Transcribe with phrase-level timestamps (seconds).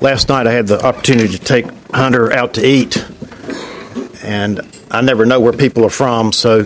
[0.00, 3.04] last night I had the opportunity to take Hunter out to eat,
[4.22, 4.60] and
[4.90, 6.64] I never know where people are from, so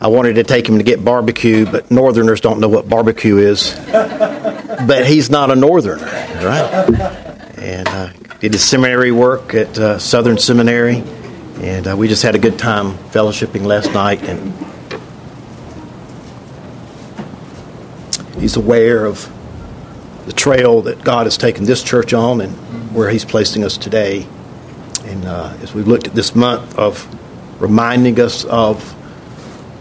[0.00, 3.74] I wanted to take him to get barbecue, but Northerners don't know what barbecue is.
[3.92, 6.98] but he's not a Northerner, right?
[7.58, 11.04] And uh, did his seminary work at uh, Southern Seminary,
[11.60, 14.22] and uh, we just had a good time fellowshipping last night.
[14.24, 14.52] And
[18.40, 19.30] he's aware of
[20.32, 22.52] the trail that God has taken this church on and
[22.94, 24.26] where He's placing us today.
[25.04, 27.06] And uh, as we've looked at this month of
[27.60, 28.96] reminding us of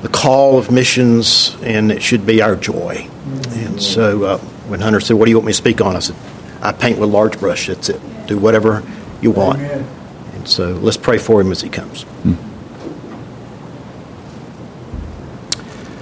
[0.02, 3.08] the call of missions, and it should be our joy.
[3.52, 4.38] And so uh,
[4.68, 5.96] when Hunter said, What do you want me to speak on?
[5.96, 6.16] I said,
[6.62, 7.68] I paint with large brush.
[7.68, 8.02] That's it.
[8.28, 8.84] Do whatever
[9.22, 9.60] you want.
[9.60, 9.88] Amen.
[10.34, 12.04] And so let's pray for him as he comes.
[12.04, 12.34] Hmm.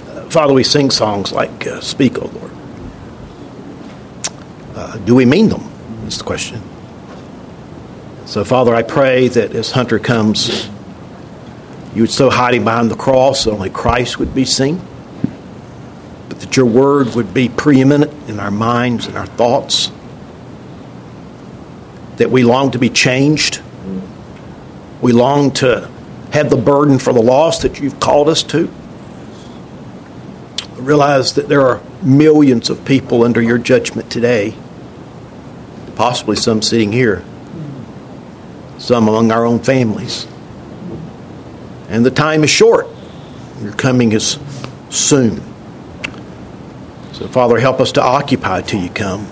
[0.08, 2.49] Uh, Father, we sing songs like uh, Speak, O Lord.
[4.80, 5.60] Uh, do we mean them?
[6.06, 6.62] Is the question.
[8.24, 10.70] So, Father, I pray that as Hunter comes,
[11.94, 14.80] you would so hide him behind the cross that only Christ would be seen,
[16.30, 19.92] but that your word would be preeminent in our minds and our thoughts,
[22.16, 23.60] that we long to be changed.
[25.02, 25.90] We long to
[26.32, 28.72] have the burden for the lost that you've called us to.
[30.78, 34.54] Realize that there are millions of people under your judgment today
[36.00, 37.22] possibly some sitting here,
[38.78, 40.26] some among our own families.
[41.90, 42.88] And the time is short.
[43.60, 44.38] Your coming is
[44.88, 45.42] soon.
[47.12, 49.28] So, Father, help us to occupy till you come.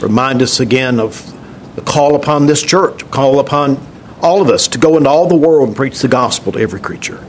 [0.00, 1.30] Remind us again of
[1.74, 3.78] the call upon this church, call upon
[4.22, 6.80] all of us to go into all the world and preach the gospel to every
[6.80, 7.22] creature.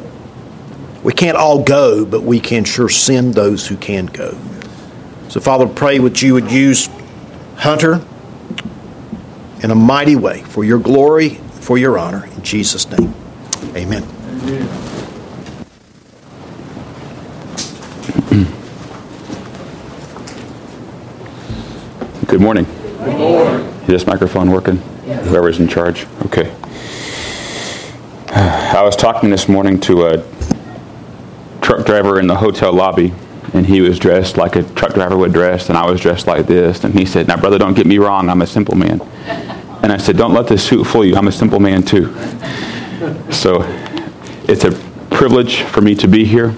[1.04, 4.38] We can't all go, but we can sure send those who can go.
[5.28, 6.88] So, Father, pray that you would use
[7.58, 8.07] Hunter
[9.64, 12.26] in a mighty way for your glory, for your honor.
[12.26, 13.14] In Jesus' name,
[13.76, 14.04] amen.
[14.04, 14.88] amen.
[22.28, 22.66] Good morning.
[22.66, 23.66] Good morning.
[23.82, 24.82] Is this microphone working?
[25.06, 25.26] Yes.
[25.28, 26.06] Whoever's in charge.
[26.26, 26.54] Okay.
[28.36, 30.24] I was talking this morning to a
[31.62, 33.14] truck driver in the hotel lobby,
[33.54, 36.48] and he was dressed like a truck driver would dress, and I was dressed like
[36.48, 36.84] this.
[36.84, 39.02] And he said, Now, brother, don't get me wrong, I'm a simple man.
[39.82, 41.16] And I said, Don't let this suit fool you.
[41.16, 42.14] I'm a simple man too.
[43.32, 43.62] So
[44.48, 44.72] it's a
[45.10, 46.54] privilege for me to be here.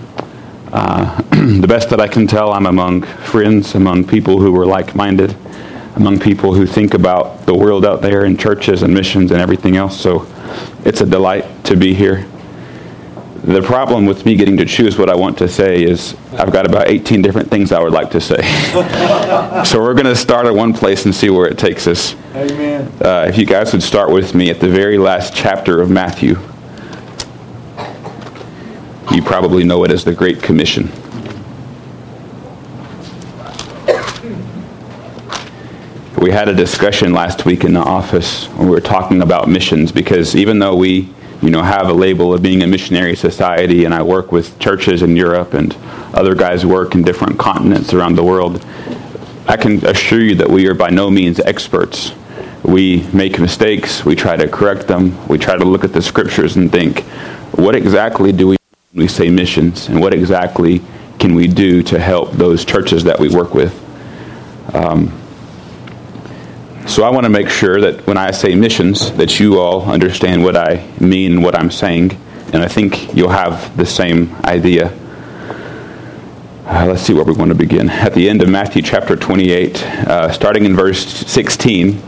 [0.72, 1.22] Uh,
[1.62, 5.36] the best that I can tell, I'm among friends, among people who are like minded,
[5.96, 9.78] among people who think about the world out there and churches and missions and everything
[9.78, 10.00] else.
[10.00, 10.28] So
[10.86, 12.26] it's a delight to be here.
[13.50, 16.68] The problem with me getting to choose what I want to say is I've got
[16.68, 18.44] about 18 different things I would like to say.
[19.66, 22.14] so we're going to start at one place and see where it takes us.
[22.36, 22.92] Amen.
[23.02, 26.38] Uh, if you guys would start with me at the very last chapter of Matthew.
[29.12, 30.92] You probably know it as the Great Commission.
[36.22, 39.92] We had a discussion last week in the office when we were talking about missions
[39.92, 41.12] because even though we
[41.42, 45.02] you know, have a label of being a missionary society, and I work with churches
[45.02, 45.76] in Europe, and
[46.14, 48.66] other guys work in different continents around the world.
[49.48, 52.14] I can assure you that we are by no means experts.
[52.64, 56.58] We make mistakes, we try to correct them, we try to look at the scriptures
[56.58, 57.04] and think,
[57.54, 58.58] what exactly do we
[58.94, 60.82] we say missions, and what exactly
[61.20, 63.74] can we do to help those churches that we work with?
[64.74, 65.14] Um,
[66.90, 70.44] so I want to make sure that when I say missions, that you all understand
[70.44, 72.20] what I mean and what I'm saying,
[72.52, 74.88] and I think you'll have the same idea.
[76.66, 77.92] Uh, let's see where we want to begin.
[77.92, 82.02] At the end of Matthew chapter 28, uh, starting in verse 16,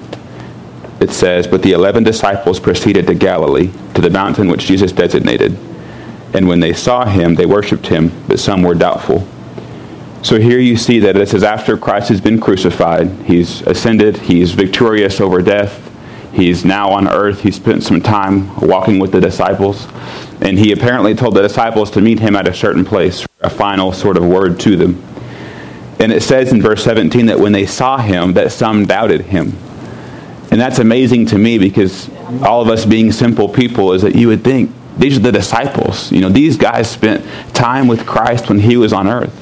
[0.99, 5.57] it says, But the eleven disciples proceeded to Galilee, to the mountain which Jesus designated.
[6.33, 9.27] And when they saw him, they worshipped him, but some were doubtful.
[10.23, 14.51] So here you see that it says after Christ has been crucified, he's ascended, he's
[14.51, 15.89] victorious over death,
[16.31, 19.87] he's now on earth, he spent some time walking with the disciples,
[20.39, 23.91] and he apparently told the disciples to meet him at a certain place, a final
[23.91, 25.03] sort of word to them.
[25.99, 29.53] And it says in verse 17 that when they saw him, that some doubted him.
[30.51, 32.09] And that's amazing to me because
[32.43, 36.11] all of us being simple people is that you would think these are the disciples.
[36.11, 37.25] You know, these guys spent
[37.55, 39.40] time with Christ when he was on earth.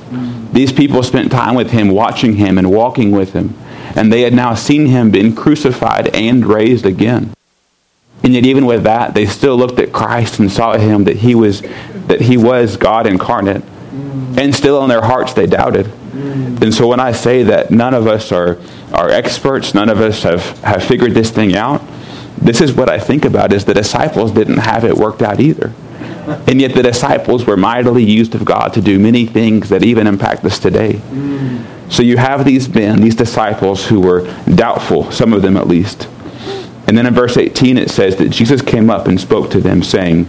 [0.52, 3.56] These people spent time with him, watching him and walking with him.
[3.96, 7.34] And they had now seen him being crucified and raised again.
[8.24, 11.36] And yet even with that, they still looked at Christ and saw him that he
[11.36, 11.62] was
[12.08, 13.64] that he was God incarnate.
[14.38, 15.92] And still in their hearts they doubted.
[16.62, 18.58] And so when I say that none of us are,
[18.94, 21.82] are experts, none of us have, have figured this thing out,
[22.42, 25.74] this is what I think about is the disciples didn't have it worked out either.
[26.48, 30.08] And yet the disciples were mightily used of God to do many things that even
[30.08, 31.02] impact us today.
[31.90, 34.22] So you have these men, these disciples who were
[34.54, 36.08] doubtful, some of them at least.
[36.88, 39.84] And then in verse 18 it says that Jesus came up and spoke to them
[39.84, 40.28] saying,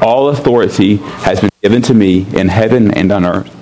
[0.00, 3.54] All authority has been given to me in heaven and on earth.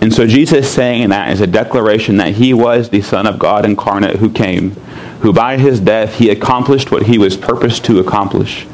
[0.00, 3.64] And so Jesus saying that is a declaration that he was the Son of God
[3.64, 4.70] incarnate who came,
[5.20, 8.66] who by his death he accomplished what he was purposed to accomplish.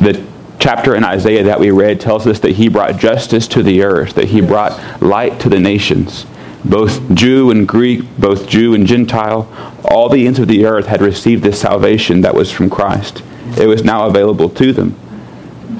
[0.00, 0.24] The
[0.58, 4.14] chapter in Isaiah that we read tells us that he brought justice to the earth,
[4.14, 6.26] that he brought light to the nations.
[6.64, 9.48] Both Jew and Greek, both Jew and Gentile,
[9.84, 13.22] all the ends of the earth had received this salvation that was from Christ.
[13.58, 14.96] It was now available to them.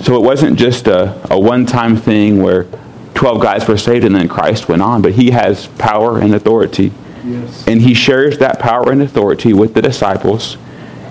[0.02, 2.66] So it wasn't just a, a one time thing where
[3.14, 6.92] 12 guys were saved and then Christ went on, but he has power and authority.
[7.24, 7.66] Yes.
[7.66, 10.58] And he shares that power and authority with the disciples.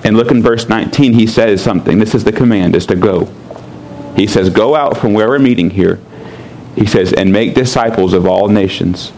[0.04, 1.98] And look in verse 19, he says something.
[1.98, 3.34] This is the command, is to go.
[4.16, 6.00] He says, Go out from where we're meeting here.
[6.76, 9.12] He says, and make disciples of all nations,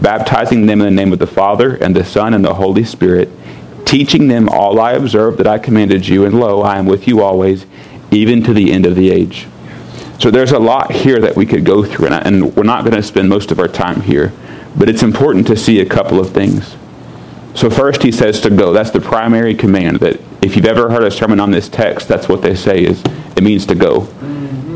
[0.00, 3.30] baptizing them in the name of the Father and the Son and the Holy Spirit,
[3.84, 7.22] teaching them all I observed that I commanded you, and lo, I am with you
[7.22, 7.64] always,
[8.10, 9.46] even to the end of the age.
[10.18, 12.84] So there's a lot here that we could go through, and, I, and we're not
[12.84, 14.32] going to spend most of our time here,
[14.76, 16.74] but it's important to see a couple of things.
[17.54, 18.72] So first he says to go.
[18.72, 20.00] That's the primary command.
[20.00, 23.02] That if you've ever heard a sermon on this text, that's what they say is
[23.36, 24.08] it means to go.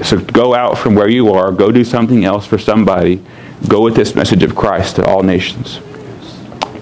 [0.05, 3.23] So go out from where you are, go do something else for somebody,
[3.69, 5.81] go with this message of Christ to all nations.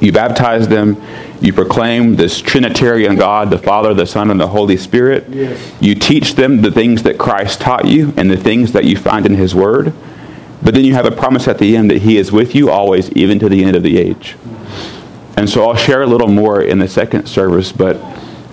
[0.01, 0.97] You baptize them
[1.41, 5.29] you proclaim this Trinitarian God, the Father, the Son, and the Holy Spirit.
[5.29, 5.73] Yes.
[5.81, 9.25] You teach them the things that Christ taught you and the things that you find
[9.25, 9.93] in His Word.
[10.63, 13.11] But then you have a promise at the end that He is with you always,
[13.13, 14.37] even to the end of the age.
[15.37, 17.97] And so I'll share a little more in the second service, but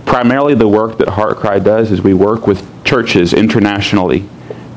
[0.05, 4.29] primarily the work that HeartCry does is we work with churches internationally,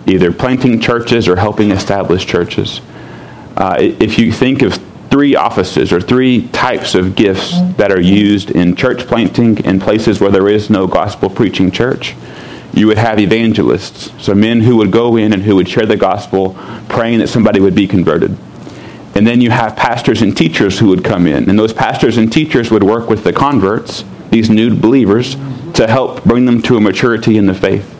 [0.08, 2.81] either planting churches or helping establish churches.
[3.56, 4.78] Uh, if you think of
[5.10, 10.20] three offices or three types of gifts that are used in church planting in places
[10.20, 12.14] where there is no gospel preaching church.
[12.75, 15.96] You would have evangelists, so men who would go in and who would share the
[15.96, 16.55] gospel,
[16.88, 18.37] praying that somebody would be converted.
[19.14, 22.31] And then you have pastors and teachers who would come in, and those pastors and
[22.31, 25.37] teachers would work with the converts, these new believers,
[25.75, 27.97] to help bring them to a maturity in the faith.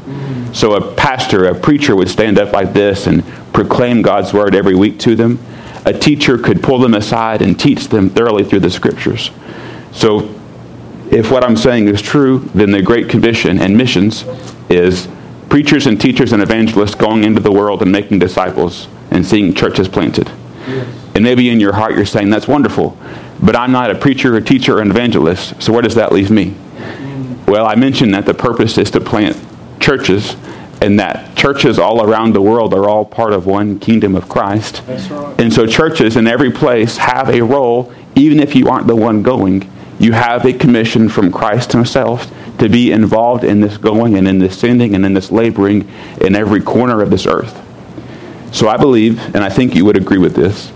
[0.52, 4.74] So a pastor, a preacher would stand up like this and proclaim God's word every
[4.74, 5.38] week to them
[5.88, 9.30] a teacher could pull them aside and teach them thoroughly through the scriptures.
[9.92, 10.34] So,
[11.10, 14.26] if what I'm saying is true, then the Great Commission and missions
[14.68, 15.08] is
[15.48, 19.88] preachers and teachers and evangelists going into the world and making disciples and seeing churches
[19.88, 20.30] planted.
[20.66, 20.86] Yes.
[21.14, 22.98] And maybe in your heart you're saying, that's wonderful,
[23.42, 26.30] but I'm not a preacher, a teacher, or an evangelist, so where does that leave
[26.30, 26.54] me?
[26.76, 27.46] Mm.
[27.46, 29.36] Well, I mentioned that the purpose is to plant
[29.80, 30.36] churches
[30.80, 34.82] and that churches all around the world are all part of one kingdom of Christ.
[34.86, 35.40] Right.
[35.40, 39.22] And so churches in every place have a role, even if you aren't the one
[39.22, 39.70] going.
[39.98, 44.38] You have a commission from Christ himself to be involved in this going and in
[44.38, 45.88] this sending and in this laboring
[46.20, 47.60] in every corner of this earth.
[48.52, 50.72] So I believe, and I think you would agree with this,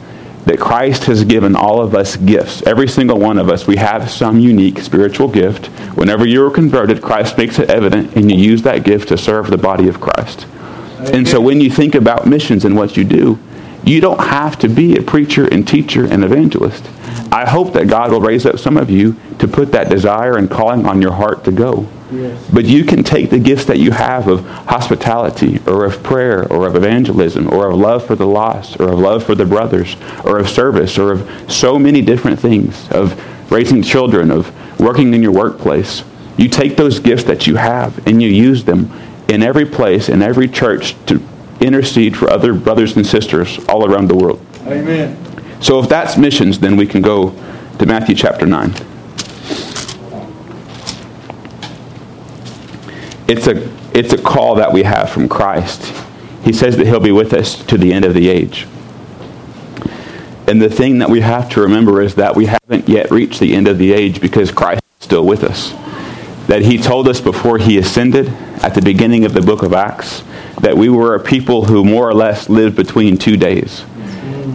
[0.53, 2.61] that Christ has given all of us gifts.
[2.67, 5.69] Every single one of us, we have some unique spiritual gift.
[5.97, 9.49] Whenever you are converted, Christ makes it evident, and you use that gift to serve
[9.49, 10.47] the body of Christ.
[10.99, 13.39] And so when you think about missions and what you do,
[13.83, 16.85] you don't have to be a preacher and teacher and evangelist.
[17.33, 20.51] I hope that God will raise up some of you to put that desire and
[20.51, 21.89] calling on your heart to go.
[22.53, 26.67] But you can take the gifts that you have of hospitality or of prayer or
[26.67, 30.39] of evangelism or of love for the lost or of love for the brothers or
[30.39, 33.19] of service or of so many different things, of
[33.51, 36.05] raising children, of working in your workplace.
[36.37, 38.91] You take those gifts that you have and you use them
[39.29, 41.23] in every place, in every church to
[41.63, 44.45] intercede for other brothers and sisters all around the world.
[44.67, 45.32] Amen.
[45.63, 47.31] So if that's missions, then we can go
[47.79, 48.75] to Matthew chapter 9.
[53.33, 55.93] it's a, it's a call that we have from Christ.
[56.45, 58.67] He says that he'll be with us to the end of the age.
[60.47, 63.55] And the thing that we have to remember is that we haven't yet reached the
[63.55, 65.73] end of the age because Christ is still with us.
[66.49, 68.29] That he told us before he ascended
[68.63, 70.23] at the beginning of the book of Acts
[70.61, 73.85] that we were a people who more or less lived between two days.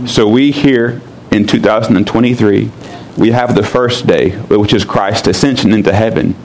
[0.06, 1.01] So we here
[1.32, 2.72] in 2023,
[3.17, 6.36] we have the first day, which is Christ's ascension into heaven.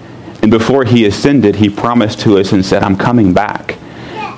[0.42, 3.78] And before he ascended, he promised to us and said, I'm coming back.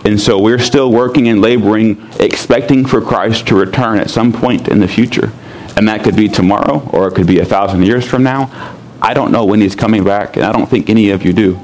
[0.04, 4.68] And so we're still working and laboring, expecting for Christ to return at some point
[4.68, 5.32] in the future.
[5.76, 8.50] And that could be tomorrow, or it could be a thousand years from now.
[9.02, 11.60] I don't know when he's coming back, and I don't think any of you do.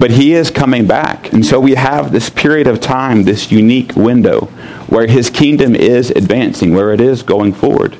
[0.00, 1.32] But he is coming back.
[1.32, 4.50] And so we have this period of time, this unique window,
[4.90, 7.94] where his kingdom is advancing, where it is going forward.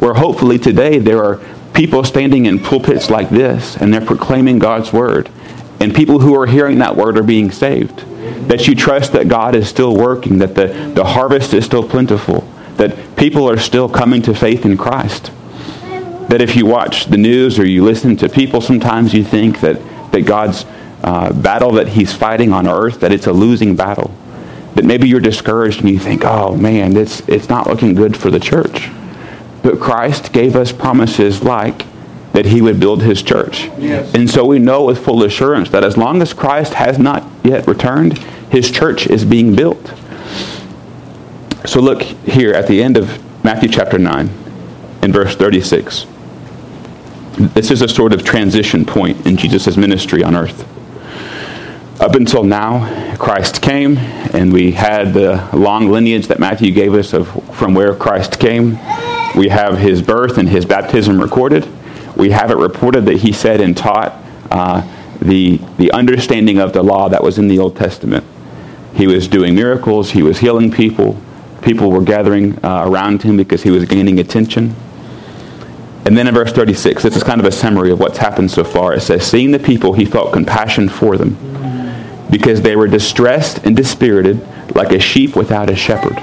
[0.00, 1.40] Where hopefully today there are
[1.72, 5.30] people standing in pulpits like this, and they're proclaiming God's word.
[5.80, 8.00] And people who are hearing that word are being saved.
[8.48, 12.42] That you trust that God is still working, that the, the harvest is still plentiful,
[12.76, 15.32] that people are still coming to faith in Christ.
[16.28, 19.80] That if you watch the news or you listen to people, sometimes you think that,
[20.12, 20.66] that God's
[21.02, 24.14] uh, battle that he's fighting on earth, that it's a losing battle.
[24.76, 28.30] That maybe you're discouraged and you think, oh man, it's, it's not looking good for
[28.30, 28.88] the church.
[29.62, 31.84] But Christ gave us promises like
[32.32, 33.64] that he would build his church.
[33.78, 34.14] Yes.
[34.14, 37.66] And so we know with full assurance that as long as Christ has not yet
[37.66, 38.18] returned,
[38.50, 39.92] his church is being built.
[41.64, 44.30] So look here at the end of Matthew chapter 9
[45.02, 46.06] in verse 36.
[47.38, 50.66] This is a sort of transition point in Jesus' ministry on earth.
[51.98, 57.14] Up until now, Christ came, and we had the long lineage that Matthew gave us
[57.14, 57.26] of
[57.56, 58.78] from where Christ came.
[59.34, 61.66] We have his birth and his baptism recorded.
[62.14, 64.12] We have it reported that he said and taught
[64.50, 64.86] uh,
[65.22, 68.26] the, the understanding of the law that was in the Old Testament.
[68.94, 71.18] He was doing miracles, he was healing people,
[71.62, 74.76] people were gathering uh, around him because he was gaining attention.
[76.04, 78.64] And then in verse 36, this is kind of a summary of what's happened so
[78.64, 78.92] far.
[78.92, 81.45] It says, Seeing the people, he felt compassion for them
[82.30, 84.40] because they were distressed and dispirited
[84.74, 86.18] like a sheep without a shepherd.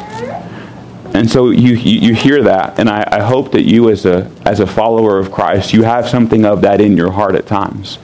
[1.15, 4.59] And so you, you, hear that, and I, I, hope that you, as a, as
[4.59, 7.97] a follower of Christ, you have something of that in your heart at times.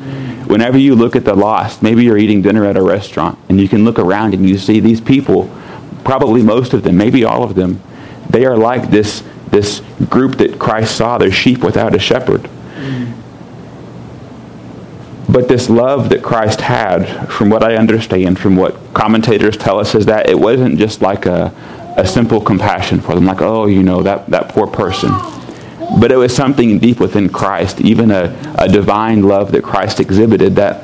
[0.46, 3.68] Whenever you look at the lost, maybe you're eating dinner at a restaurant, and you
[3.68, 5.50] can look around and you see these people,
[6.04, 7.82] probably most of them, maybe all of them,
[8.30, 12.48] they are like this, this group that Christ saw, they're sheep without a shepherd.
[15.32, 19.94] But this love that Christ had, from what I understand, from what commentators tell us,
[19.94, 21.54] is that it wasn't just like a,
[21.98, 25.12] a simple compassion for them, like, oh, you know, that, that poor person.
[26.00, 30.56] But it was something deep within Christ, even a, a divine love that Christ exhibited
[30.56, 30.84] that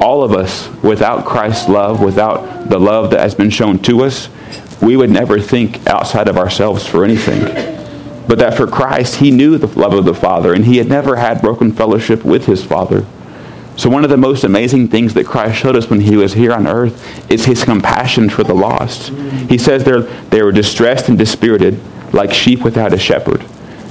[0.00, 4.30] all of us, without Christ's love, without the love that has been shown to us,
[4.80, 7.42] we would never think outside of ourselves for anything.
[8.26, 11.16] But that for Christ, he knew the love of the Father, and he had never
[11.16, 13.04] had broken fellowship with his Father.
[13.76, 16.52] So, one of the most amazing things that Christ showed us when he was here
[16.52, 19.08] on earth is his compassion for the lost.
[19.48, 21.80] He says they were distressed and dispirited
[22.12, 23.44] like sheep without a shepherd.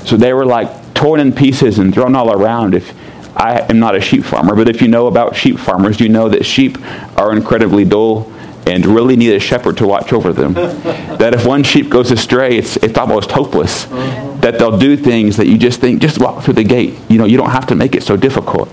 [0.06, 2.76] So, they were like torn in pieces and thrown all around.
[2.76, 2.94] If
[3.36, 6.30] I am not a sheep farmer, but if you know about sheep farmers, you know
[6.30, 6.78] that sheep
[7.18, 8.32] are incredibly dull
[8.68, 10.54] and really need a shepherd to watch over them.
[10.54, 13.86] that if one sheep goes astray, it's, it's almost hopeless.
[13.92, 14.36] Uh-huh.
[14.38, 16.96] That they'll do things that you just think, just walk through the gate.
[17.10, 18.70] You know, you don't have to make it so difficult.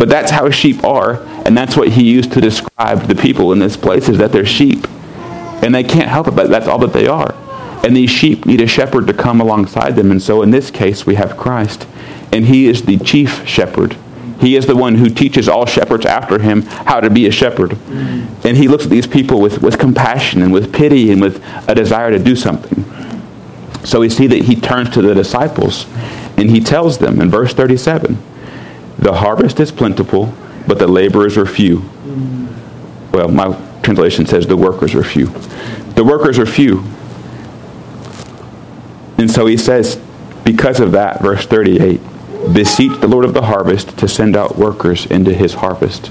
[0.00, 3.58] But that's how sheep are, and that's what he used to describe the people in
[3.58, 4.86] this place is that they're sheep.
[5.62, 7.34] And they can't help it, but that's all that they are.
[7.84, 10.10] And these sheep need a shepherd to come alongside them.
[10.10, 11.86] And so in this case, we have Christ.
[12.32, 13.94] And he is the chief shepherd.
[14.40, 17.76] He is the one who teaches all shepherds after him how to be a shepherd.
[18.42, 21.74] And he looks at these people with, with compassion and with pity and with a
[21.74, 22.86] desire to do something.
[23.84, 25.84] So we see that he turns to the disciples
[26.38, 28.29] and he tells them in verse 37
[29.00, 30.32] the harvest is plentiful,
[30.68, 31.88] but the laborers are few.
[33.12, 35.26] Well, my translation says the workers are few.
[35.94, 36.84] The workers are few.
[39.16, 40.00] And so he says,
[40.44, 42.00] because of that, verse 38,
[42.52, 46.10] beseech the Lord of the harvest to send out workers into his harvest.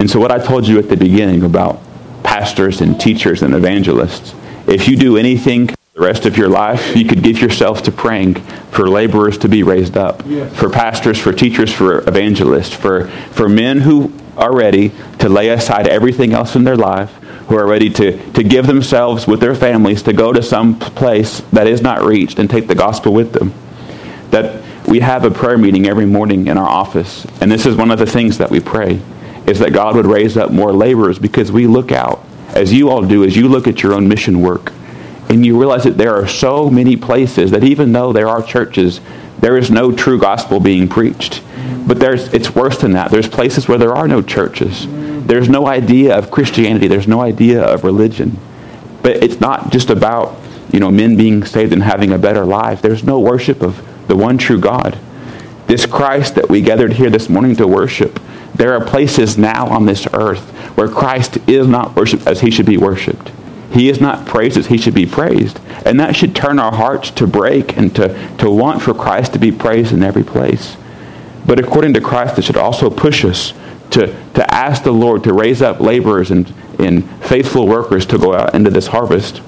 [0.00, 1.80] And so, what I told you at the beginning about
[2.22, 4.34] pastors and teachers and evangelists,
[4.66, 8.34] if you do anything the rest of your life, you could give yourself to praying
[8.70, 10.56] for laborers to be raised up, yes.
[10.56, 15.88] for pastors, for teachers, for evangelists, for, for men who are ready to lay aside
[15.88, 17.12] everything else in their life,
[17.48, 21.40] who are ready to, to give themselves with their families to go to some place
[21.52, 23.52] that is not reached and take the gospel with them.
[24.30, 27.90] That we have a prayer meeting every morning in our office, and this is one
[27.90, 29.00] of the things that we pray,
[29.48, 33.02] is that God would raise up more laborers because we look out, as you all
[33.02, 34.72] do, as you look at your own mission work
[35.28, 39.00] and you realize that there are so many places that even though there are churches,
[39.40, 41.42] there is no true gospel being preached.
[41.86, 43.10] But there's, it's worse than that.
[43.10, 44.86] There's places where there are no churches.
[45.26, 46.88] There's no idea of Christianity.
[46.88, 48.38] There's no idea of religion.
[49.02, 50.38] But it's not just about,
[50.72, 52.82] you know, men being saved and having a better life.
[52.82, 54.98] There's no worship of the one true God.
[55.66, 58.18] This Christ that we gathered here this morning to worship,
[58.54, 62.66] there are places now on this earth where Christ is not worshiped as he should
[62.66, 63.30] be worshiped.
[63.78, 65.60] He is not praised as he should be praised.
[65.86, 68.08] And that should turn our hearts to break and to,
[68.38, 70.76] to want for Christ to be praised in every place.
[71.46, 73.52] But according to Christ, it should also push us
[73.90, 78.34] to, to ask the Lord to raise up laborers and, and faithful workers to go
[78.34, 79.38] out into this harvest.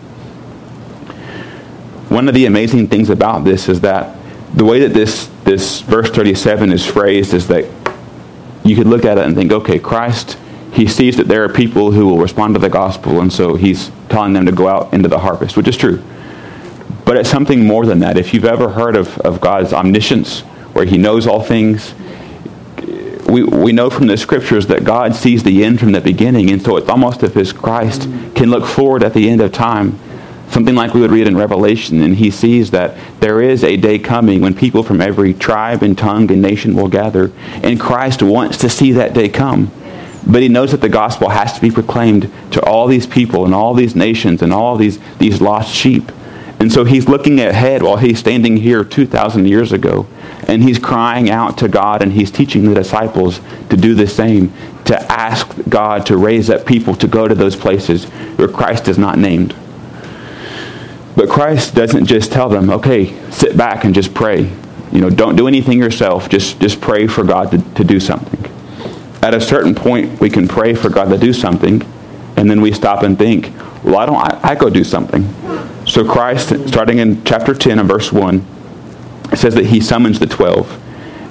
[2.08, 4.16] One of the amazing things about this is that
[4.54, 7.64] the way that this, this verse 37 is phrased is that
[8.64, 10.38] you could look at it and think, okay, Christ,
[10.72, 13.90] he sees that there are people who will respond to the gospel, and so he's
[14.08, 16.02] telling them to go out into the harvest, which is true.
[17.04, 18.16] But it's something more than that.
[18.16, 20.40] If you've ever heard of, of God's omniscience,
[20.72, 21.94] where he knows all things,
[23.26, 26.62] we, we know from the scriptures that God sees the end from the beginning, and
[26.62, 28.02] so it's almost as if his Christ
[28.34, 29.98] can look forward at the end of time
[30.50, 33.98] something like we would read in Revelation, and he sees that there is a day
[33.98, 37.30] coming when people from every tribe and tongue and nation will gather,
[37.62, 39.70] and Christ wants to see that day come.
[40.26, 43.54] But he knows that the gospel has to be proclaimed to all these people and
[43.54, 46.12] all these nations and all these, these lost sheep.
[46.60, 50.06] And so he's looking ahead while he's standing here 2,000 years ago,
[50.46, 54.52] and he's crying out to God, and he's teaching the disciples to do the same,
[54.84, 58.04] to ask God to raise up people to go to those places
[58.36, 59.54] where Christ is not named.
[61.16, 64.50] But Christ doesn't just tell them, okay, sit back and just pray.
[64.92, 66.28] You know, don't do anything yourself.
[66.28, 68.39] Just, just pray for God to, to do something.
[69.22, 71.82] At a certain point, we can pray for God to do something,
[72.36, 73.46] and then we stop and think,
[73.82, 75.24] why don't I, I go do something?
[75.86, 78.44] So Christ, starting in chapter 10 and verse 1,
[79.32, 80.78] it says that he summons the 12.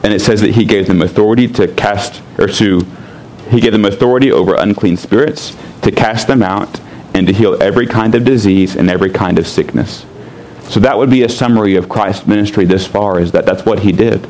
[0.03, 2.85] And it says that he gave them authority to cast, or to,
[3.49, 6.79] he gave them authority over unclean spirits, to cast them out,
[7.13, 10.05] and to heal every kind of disease and every kind of sickness.
[10.69, 13.79] So that would be a summary of Christ's ministry this far, is that that's what
[13.79, 14.27] he did.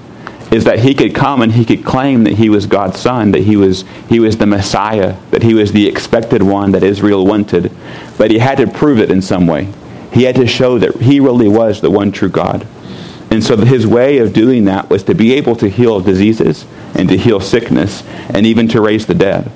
[0.52, 3.44] Is that he could come and he could claim that he was God's son, that
[3.44, 7.72] he was, he was the Messiah, that he was the expected one that Israel wanted.
[8.18, 9.72] But he had to prove it in some way.
[10.12, 12.66] He had to show that he really was the one true God.
[13.32, 16.66] And so his way of doing that was to be able to heal diseases
[16.96, 19.52] and to heal sickness and even to raise the dead.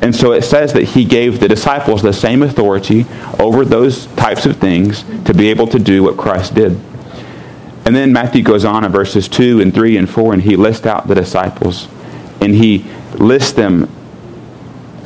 [0.00, 3.04] And so it says that he gave the disciples the same authority
[3.38, 6.80] over those types of things to be able to do what Christ did.
[7.88, 10.84] And then Matthew goes on in verses 2 and 3 and 4, and he lists
[10.84, 11.88] out the disciples.
[12.38, 13.90] And he lists them,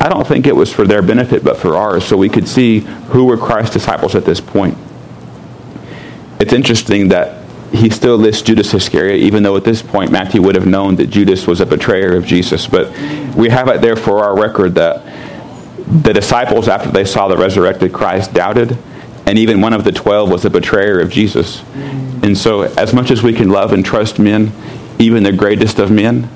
[0.00, 2.80] I don't think it was for their benefit, but for ours, so we could see
[2.80, 4.76] who were Christ's disciples at this point.
[6.40, 10.56] It's interesting that he still lists Judas Iscariot, even though at this point Matthew would
[10.56, 12.66] have known that Judas was a betrayer of Jesus.
[12.66, 12.90] But
[13.36, 15.04] we have it there for our record that
[16.02, 18.76] the disciples, after they saw the resurrected Christ, doubted,
[19.24, 21.62] and even one of the twelve was a betrayer of Jesus.
[22.22, 24.52] And so, as much as we can love and trust men,
[24.98, 26.30] even the greatest of men,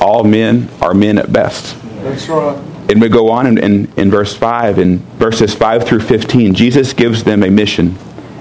[0.00, 1.76] all men are men at best.
[2.02, 2.56] That's right.
[2.90, 6.92] And we go on in, in, in verse 5, in verses 5 through 15, Jesus
[6.92, 7.96] gives them a mission,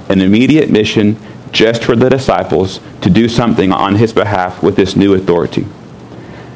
[0.10, 1.18] an immediate mission
[1.52, 5.66] just for the disciples to do something on his behalf with this new authority.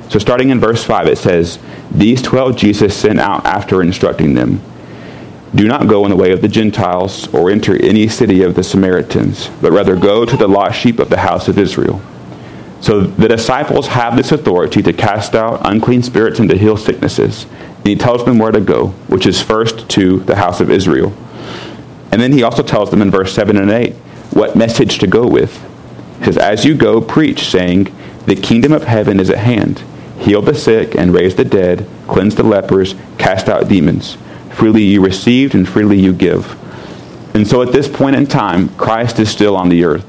[0.09, 1.59] So, starting in verse 5, it says,
[1.91, 4.61] These twelve Jesus sent out after instructing them
[5.55, 8.63] Do not go in the way of the Gentiles or enter any city of the
[8.63, 12.01] Samaritans, but rather go to the lost sheep of the house of Israel.
[12.81, 17.45] So, the disciples have this authority to cast out unclean spirits and to heal sicknesses.
[17.77, 21.11] And he tells them where to go, which is first to the house of Israel.
[22.11, 23.93] And then he also tells them in verse 7 and 8
[24.31, 25.63] what message to go with.
[26.19, 27.93] He says, As you go, preach, saying,
[28.25, 29.83] The kingdom of heaven is at hand.
[30.19, 34.17] Heal the sick and raise the dead, cleanse the lepers, cast out demons.
[34.57, 36.57] Freely you received and freely you give.
[37.35, 40.03] And so at this point in time, Christ is still on the earth.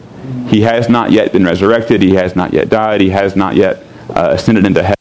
[0.49, 2.01] He has not yet been resurrected.
[2.01, 3.03] He has not yet died.
[3.03, 4.97] He has not yet uh, ascended into heaven.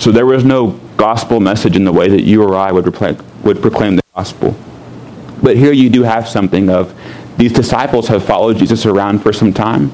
[0.00, 2.84] So there was no gospel message in the way that you or I would,
[3.44, 4.56] would proclaim the gospel.
[5.40, 6.92] But here you do have something of
[7.36, 9.92] these disciples have followed Jesus around for some time.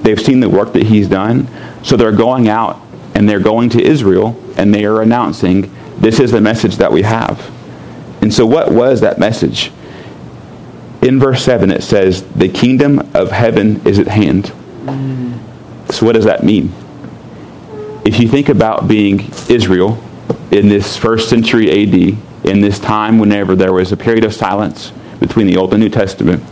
[0.00, 1.46] They've seen the work that he's done.
[1.84, 2.80] So they're going out
[3.14, 7.02] and they're going to Israel and they are announcing, this is the message that we
[7.02, 7.59] have.
[8.22, 9.72] And so what was that message?
[11.02, 14.52] In verse 7 it says, the kingdom of heaven is at hand.
[14.84, 15.38] Mm.
[15.92, 16.72] So what does that mean?
[18.04, 20.02] If you think about being Israel
[20.50, 24.92] in this first century AD, in this time whenever there was a period of silence
[25.18, 26.42] between the Old and New Testament,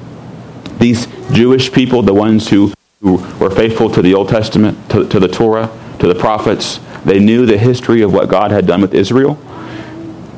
[0.79, 5.19] these Jewish people, the ones who, who were faithful to the Old Testament, to, to
[5.19, 8.95] the Torah, to the prophets, they knew the history of what God had done with
[8.95, 9.39] Israel.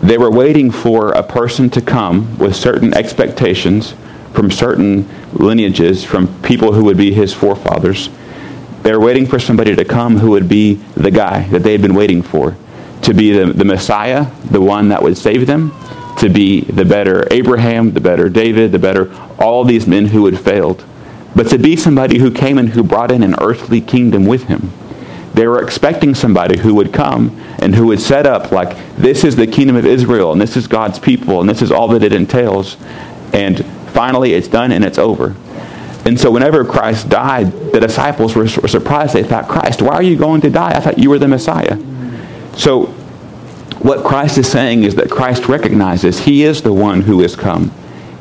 [0.03, 3.95] They were waiting for a person to come with certain expectations
[4.33, 8.09] from certain lineages, from people who would be his forefathers.
[8.83, 11.83] They were waiting for somebody to come who would be the guy that they had
[11.83, 12.57] been waiting for,
[13.03, 15.73] to be the, the Messiah, the one that would save them,
[16.19, 20.39] to be the better Abraham, the better David, the better all these men who had
[20.39, 20.85] failed,
[21.35, 24.73] but to be somebody who came and who brought in an earthly kingdom with him.
[25.41, 29.37] They were expecting somebody who would come and who would set up like, this is
[29.37, 32.13] the kingdom of Israel, and this is God's people, and this is all that it
[32.13, 32.77] entails.
[33.33, 35.35] And finally, it's done and it's over.
[36.05, 39.15] And so whenever Christ died, the disciples were, were surprised.
[39.15, 40.73] They thought, Christ, why are you going to die?
[40.73, 41.79] I thought you were the Messiah.
[42.55, 42.89] So
[43.79, 47.73] what Christ is saying is that Christ recognizes he is the one who has come.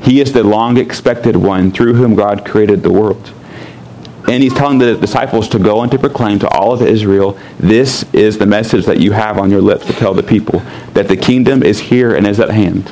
[0.02, 3.34] He is the long expected one through whom God created the world.
[4.30, 8.06] And he's telling the disciples to go and to proclaim to all of Israel, this
[8.14, 10.60] is the message that you have on your lips to tell the people,
[10.94, 12.92] that the kingdom is here and is at hand.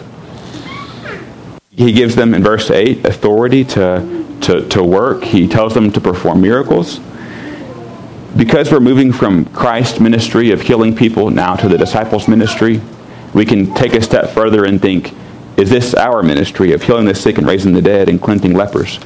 [1.69, 5.23] He gives them, in verse 8, authority to, to, to work.
[5.23, 6.99] He tells them to perform miracles.
[8.35, 12.81] Because we're moving from Christ's ministry of healing people now to the disciples' ministry,
[13.35, 15.13] we can take a step further and think,
[15.55, 18.99] is this our ministry of healing the sick and raising the dead and cleansing lepers?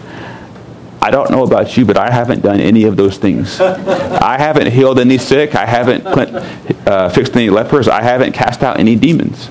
[1.03, 3.59] I don't know about you, but I haven't done any of those things.
[3.59, 5.55] I haven't healed any sick.
[5.55, 7.87] I haven't uh, fixed any lepers.
[7.87, 9.49] I haven't cast out any demons.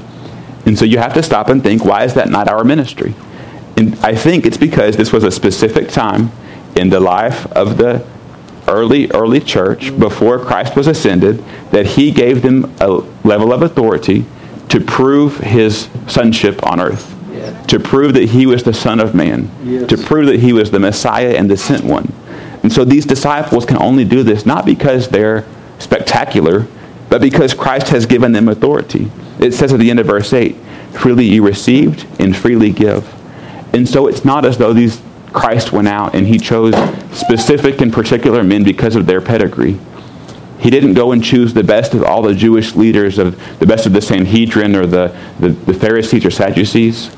[0.65, 3.15] And so you have to stop and think, why is that not our ministry?
[3.77, 6.31] And I think it's because this was a specific time
[6.77, 8.07] in the life of the
[8.69, 12.89] early, early church before Christ was ascended that he gave them a
[13.25, 14.25] level of authority
[14.69, 17.17] to prove his sonship on earth
[17.68, 19.88] to prove that he was the Son of Man, yes.
[19.88, 22.12] to prove that he was the Messiah and the sent one.
[22.62, 25.46] And so these disciples can only do this not because they're
[25.79, 26.66] spectacular,
[27.09, 29.11] but because Christ has given them authority.
[29.38, 30.55] It says at the end of verse 8,
[30.92, 33.12] freely you received and freely give.
[33.74, 35.00] And so it's not as though these
[35.33, 36.74] Christ went out and he chose
[37.16, 39.79] specific and particular men because of their pedigree.
[40.59, 43.87] He didn't go and choose the best of all the Jewish leaders, of the best
[43.87, 47.14] of the Sanhedrin or the, the, the Pharisees or Sadducees.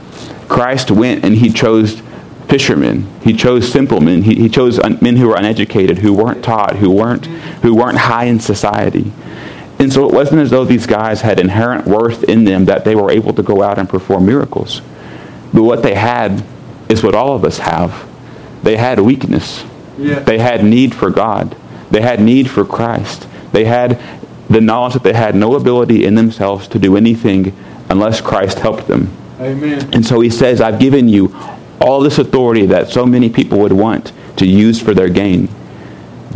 [0.52, 2.02] Christ went and he chose
[2.46, 3.06] fishermen.
[3.22, 4.22] He chose simple men.
[4.22, 7.24] He, he chose un, men who were uneducated, who weren't taught, who weren't,
[7.62, 9.10] who weren't high in society.
[9.78, 12.94] And so it wasn't as though these guys had inherent worth in them that they
[12.94, 14.82] were able to go out and perform miracles.
[15.54, 16.44] But what they had
[16.90, 18.06] is what all of us have.
[18.62, 19.64] They had weakness.
[19.96, 20.18] Yeah.
[20.20, 21.56] They had need for God.
[21.90, 23.26] They had need for Christ.
[23.52, 23.98] They had
[24.50, 27.56] the knowledge that they had no ability in themselves to do anything
[27.88, 29.16] unless Christ helped them.
[29.42, 29.92] Amen.
[29.92, 31.34] And so he says, I've given you
[31.80, 35.48] all this authority that so many people would want to use for their gain.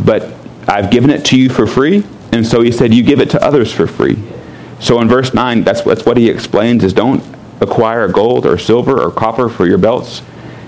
[0.03, 0.33] But
[0.67, 2.03] I've given it to you for free.
[2.33, 4.21] And so he said, you give it to others for free.
[4.79, 7.23] So in verse 9, that's, that's what he explains is don't
[7.61, 10.21] acquire gold or silver or copper for your belts.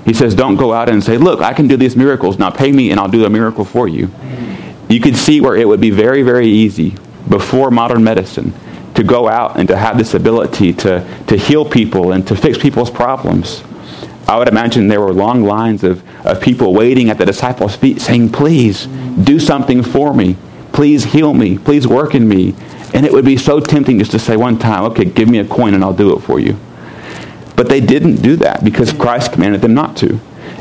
[0.05, 2.39] He says, don't go out and say, look, I can do these miracles.
[2.39, 4.09] Now pay me and I'll do a miracle for you.
[4.87, 6.95] You could see where it would be very, very easy
[7.27, 8.53] before modern medicine
[8.95, 12.57] to go out and to have this ability to, to heal people and to fix
[12.57, 13.63] people's problems.
[14.27, 17.99] I would imagine there were long lines of, of people waiting at the disciples' feet
[17.99, 20.37] saying, Please do something for me.
[20.71, 21.57] Please heal me.
[21.57, 22.53] Please work in me.
[22.93, 25.45] And it would be so tempting just to say one time, Okay, give me a
[25.45, 26.59] coin and I'll do it for you.
[27.55, 30.19] But they didn't do that because Christ commanded them not to.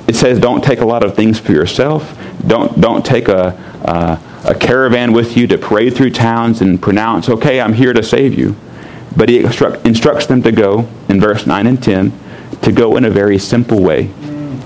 [0.09, 2.19] It says, Don't take a lot of things for yourself.
[2.47, 3.49] Don't, don't take a,
[3.85, 8.03] uh, a caravan with you to parade through towns and pronounce, okay, I'm here to
[8.03, 8.57] save you.
[9.15, 12.13] But he instruct, instructs them to go, in verse 9 and 10,
[12.63, 14.11] to go in a very simple way,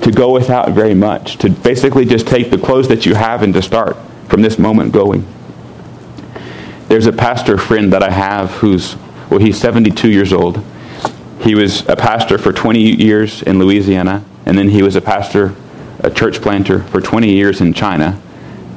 [0.03, 3.53] to go without very much, to basically just take the clothes that you have and
[3.55, 3.97] to start
[4.29, 5.27] from this moment going.
[6.87, 8.97] There's a pastor friend that I have who's,
[9.29, 10.63] well, he's 72 years old.
[11.41, 15.55] He was a pastor for 20 years in Louisiana, and then he was a pastor,
[16.01, 18.21] a church planter for 20 years in China.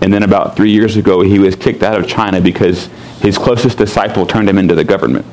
[0.02, 2.88] And then about three years ago, he was kicked out of China because
[3.22, 5.26] his closest disciple turned him into the government.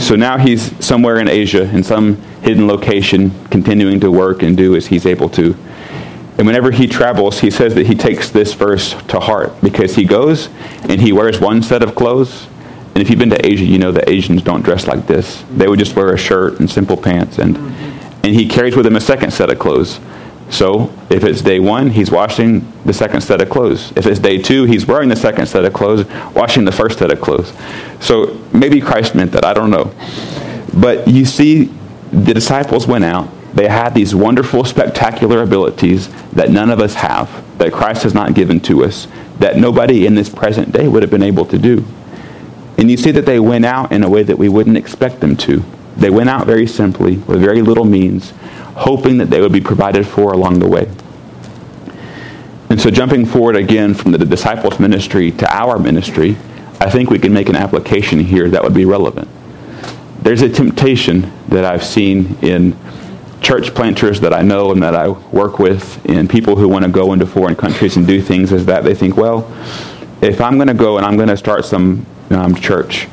[0.00, 4.74] So now he's somewhere in Asia, in some hidden location, continuing to work and do
[4.74, 5.54] as he's able to.
[6.38, 10.06] And whenever he travels, he says that he takes this verse to heart because he
[10.06, 10.48] goes
[10.88, 12.46] and he wears one set of clothes.
[12.94, 15.44] And if you've been to Asia, you know that Asians don't dress like this.
[15.50, 17.38] They would just wear a shirt and simple pants.
[17.38, 17.58] And,
[18.22, 20.00] and he carries with him a second set of clothes.
[20.50, 23.92] So if it's day one, he's washing the second set of clothes.
[23.94, 27.12] If it's day two, he's wearing the second set of clothes, washing the first set
[27.12, 27.52] of clothes.
[28.00, 29.44] So maybe Christ meant that.
[29.44, 29.94] I don't know.
[30.74, 31.72] But you see,
[32.12, 33.28] the disciples went out.
[33.54, 38.34] They had these wonderful, spectacular abilities that none of us have, that Christ has not
[38.34, 39.06] given to us,
[39.38, 41.84] that nobody in this present day would have been able to do.
[42.76, 45.36] And you see that they went out in a way that we wouldn't expect them
[45.38, 45.64] to.
[46.00, 48.32] They went out very simply, with very little means,
[48.74, 50.90] hoping that they would be provided for along the way.
[52.70, 56.36] And so, jumping forward again from the disciples' ministry to our ministry,
[56.80, 59.28] I think we can make an application here that would be relevant.
[60.22, 62.76] there's a temptation that I've seen in
[63.40, 66.90] church planters that I know and that I work with, and people who want to
[66.90, 69.50] go into foreign countries and do things, is that they think, well,
[70.22, 73.08] if I'm going to go and I'm going to start some um, church,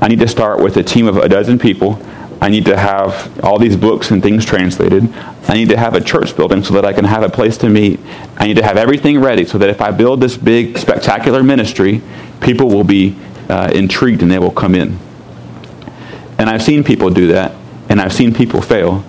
[0.00, 2.00] I need to start with a team of a dozen people.
[2.44, 5.10] I need to have all these books and things translated.
[5.48, 7.70] I need to have a church building so that I can have a place to
[7.70, 7.98] meet.
[8.36, 12.02] I need to have everything ready so that if I build this big, spectacular ministry,
[12.42, 13.16] people will be
[13.48, 14.98] uh, intrigued and they will come in.
[16.38, 17.54] And I've seen people do that,
[17.88, 19.02] and I've seen people fail.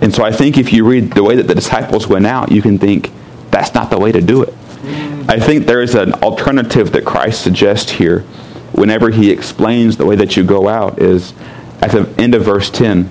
[0.00, 2.62] And so I think if you read the way that the disciples went out, you
[2.62, 3.10] can think
[3.50, 4.54] that's not the way to do it.
[5.28, 8.20] I think there is an alternative that Christ suggests here
[8.70, 11.34] whenever he explains the way that you go out is
[11.82, 13.08] at the end of verse 10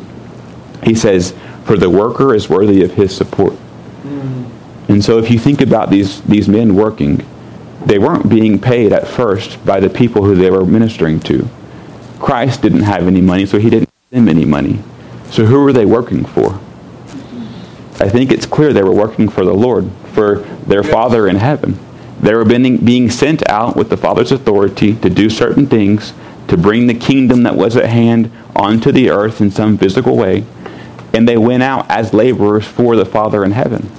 [0.84, 1.34] he says
[1.66, 3.54] for the worker is worthy of his support.
[4.04, 4.50] Mm.
[4.90, 7.26] And so if you think about these these men working
[7.86, 11.48] they weren't being paid at first by the people who they were ministering to.
[12.20, 14.80] Christ didn't have any money so he didn't give them any money.
[15.32, 16.60] So who were they working for?
[18.02, 21.78] I think it's clear they were working for the lord for their father in heaven.
[22.22, 26.14] They were being, being sent out with the Father's authority to do certain things,
[26.50, 30.44] to bring the kingdom that was at hand onto the earth in some physical way.
[31.14, 33.90] And they went out as laborers for the Father in heaven.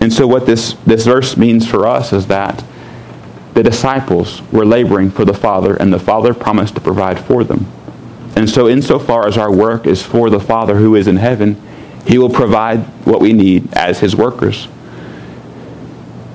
[0.00, 2.62] And so, what this, this verse means for us is that
[3.54, 7.66] the disciples were laboring for the Father, and the Father promised to provide for them.
[8.36, 11.60] And so, insofar as our work is for the Father who is in heaven,
[12.06, 14.68] He will provide what we need as His workers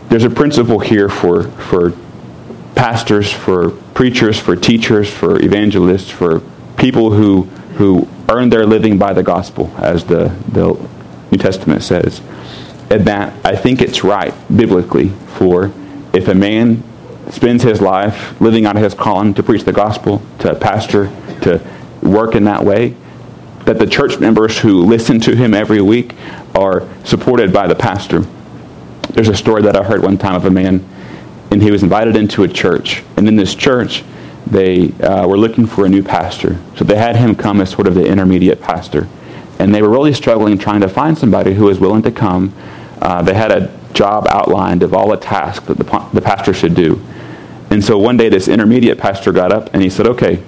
[0.10, 1.94] there's a principle here for, for
[2.80, 6.40] pastors, for preachers, for teachers, for evangelists, for
[6.78, 7.42] people who,
[7.76, 10.74] who earn their living by the gospel, as the, the
[11.30, 12.22] New Testament says.
[12.90, 15.74] And that I think it's right, biblically, for
[16.14, 16.82] if a man
[17.32, 21.08] spends his life living out of his calling to preach the gospel, to pastor,
[21.42, 21.62] to
[22.02, 22.96] work in that way,
[23.66, 26.16] that the church members who listen to him every week
[26.56, 28.24] are supported by the pastor
[29.10, 30.88] there's a story that I heard one time of a man,
[31.52, 33.04] and he was invited into a church.
[33.18, 34.04] And in this church,
[34.48, 36.60] they uh, were looking for a new pastor.
[36.76, 39.08] So they had him come as sort of the intermediate pastor.
[39.60, 42.54] And they were really struggling trying to find somebody who was willing to come.
[43.02, 46.76] Uh, they had a job outlined of all the tasks that the, the pastor should
[46.76, 47.04] do.
[47.70, 50.42] And so one day this intermediate pastor got up and he said, okay.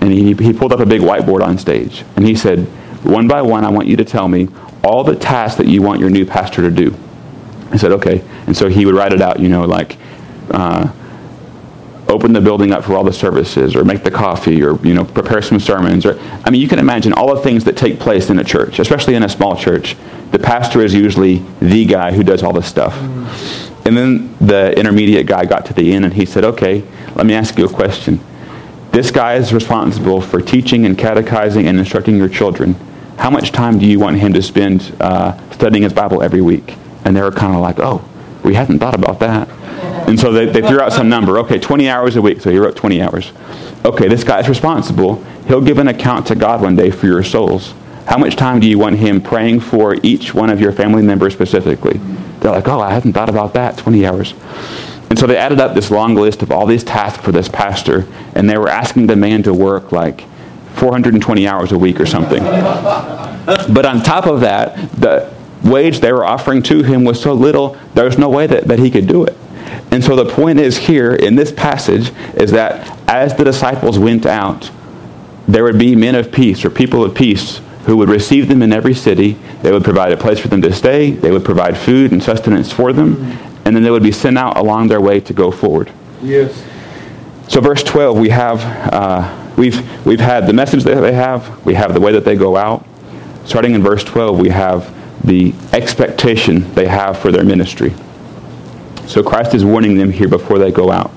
[0.00, 2.04] And he, he pulled up a big whiteboard on stage.
[2.16, 2.60] And he said,
[3.04, 4.48] one by one, I want you to tell me
[4.84, 6.96] all the tasks that you want your new pastor to do.
[7.70, 8.22] I said, okay.
[8.46, 9.98] And so he would write it out, you know, like
[10.50, 10.92] uh,
[12.08, 15.04] open the building up for all the services or make the coffee or, you know,
[15.04, 16.04] prepare some sermons.
[16.04, 18.78] Or I mean, you can imagine all the things that take place in a church,
[18.78, 19.96] especially in a small church.
[20.30, 22.94] The pastor is usually the guy who does all this stuff.
[22.94, 23.86] Mm.
[23.86, 27.34] And then the intermediate guy got to the end and he said, okay, let me
[27.34, 28.20] ask you a question.
[28.92, 32.74] This guy is responsible for teaching and catechizing and instructing your children.
[33.16, 36.76] How much time do you want him to spend uh, studying his Bible every week?
[37.04, 38.04] And they were kind of like, oh,
[38.44, 39.48] we hadn't thought about that.
[39.82, 41.38] And so they, they threw out some number.
[41.38, 42.40] Okay, 20 hours a week.
[42.40, 43.32] So he wrote 20 hours.
[43.84, 45.22] Okay, this guy's responsible.
[45.46, 47.74] He'll give an account to God one day for your souls.
[48.06, 51.32] How much time do you want him praying for each one of your family members
[51.32, 51.98] specifically?
[52.40, 53.78] They're like, oh, I hadn't thought about that.
[53.78, 54.34] 20 hours.
[55.10, 58.06] And so they added up this long list of all these tasks for this pastor,
[58.34, 60.24] and they were asking the man to work like
[60.74, 62.42] 420 hours a week or something.
[62.42, 65.32] But on top of that, the,
[65.64, 68.78] wage they were offering to him was so little, there was no way that, that
[68.78, 69.36] he could do it.
[69.90, 74.26] And so the point is here in this passage is that as the disciples went
[74.26, 74.70] out,
[75.48, 78.72] there would be men of peace or people of peace who would receive them in
[78.72, 79.32] every city.
[79.62, 81.10] They would provide a place for them to stay.
[81.10, 83.16] They would provide food and sustenance for them.
[83.64, 85.90] And then they would be sent out along their way to go forward.
[86.22, 86.64] Yes.
[87.48, 88.60] So verse 12, we have,
[88.92, 91.64] uh, we've, we've had the message that they have.
[91.66, 92.86] We have the way that they go out.
[93.44, 94.94] Starting in verse 12, we have
[95.26, 97.94] the expectation they have for their ministry.
[99.12, 101.10] So Christ is warning them here before they go out.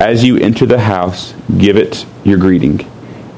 [0.00, 2.80] As you enter the house, give it your greeting.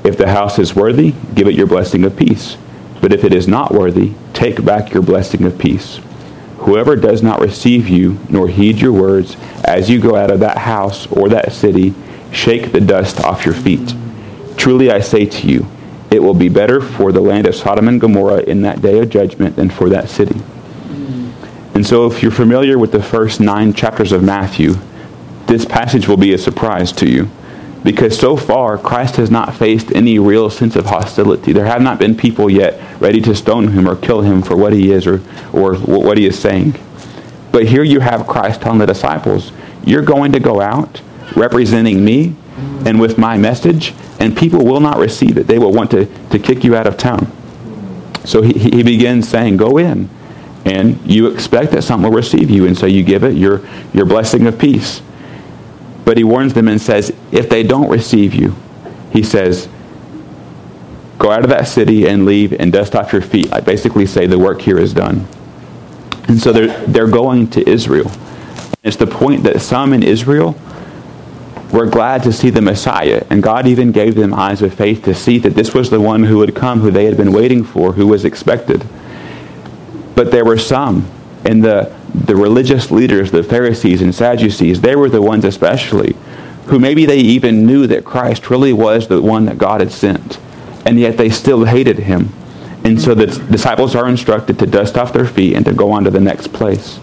[0.04, 2.56] If the house is worthy, give it your blessing of peace.
[3.02, 6.00] But if it is not worthy, take back your blessing of peace.
[6.60, 10.56] Whoever does not receive you nor heed your words as you go out of that
[10.56, 11.92] house or that city,
[12.32, 13.94] shake the dust off your feet.
[14.56, 15.66] Truly I say to you,
[16.10, 19.10] it will be better for the land of Sodom and Gomorrah in that day of
[19.10, 20.40] judgment than for that city.
[21.78, 24.74] And so, if you're familiar with the first nine chapters of Matthew,
[25.46, 27.30] this passage will be a surprise to you.
[27.84, 31.52] Because so far, Christ has not faced any real sense of hostility.
[31.52, 34.72] There have not been people yet ready to stone him or kill him for what
[34.72, 35.20] he is or,
[35.52, 36.74] or what he is saying.
[37.52, 39.52] But here you have Christ telling the disciples,
[39.84, 41.00] You're going to go out
[41.36, 42.34] representing me
[42.86, 45.46] and with my message, and people will not receive it.
[45.46, 47.30] They will want to, to kick you out of town.
[48.24, 50.10] So he, he begins saying, Go in.
[50.64, 54.04] And you expect that someone will receive you, and so you give it your, your
[54.04, 55.02] blessing of peace.
[56.04, 58.54] But he warns them and says, If they don't receive you,
[59.12, 59.68] he says,
[61.18, 63.52] Go out of that city and leave and dust off your feet.
[63.52, 65.26] I basically say the work here is done.
[66.28, 68.10] And so they're, they're going to Israel.
[68.84, 70.54] It's the point that some in Israel
[71.72, 75.14] were glad to see the Messiah, and God even gave them eyes of faith to
[75.14, 77.92] see that this was the one who would come, who they had been waiting for,
[77.92, 78.86] who was expected.
[80.18, 81.08] But there were some,
[81.44, 86.16] and the, the religious leaders, the Pharisees and Sadducees, they were the ones especially,
[86.66, 90.40] who maybe they even knew that Christ really was the one that God had sent,
[90.84, 92.30] and yet they still hated him.
[92.82, 96.02] And so the disciples are instructed to dust off their feet and to go on
[96.02, 96.98] to the next place.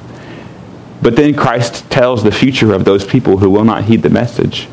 [1.01, 4.67] But then Christ tells the future of those people who will not heed the message.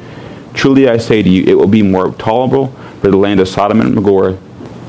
[0.53, 3.81] Truly I say to you, it will be more tolerable for the land of Sodom
[3.81, 4.37] and Gomorrah,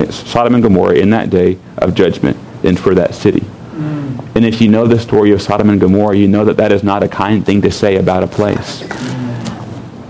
[0.10, 3.42] Sodom and Gomorrah in that day of judgment than for that city.
[3.42, 4.36] Mm.
[4.36, 6.84] And if you know the story of Sodom and Gomorrah, you know that that is
[6.84, 8.82] not a kind thing to say about a place.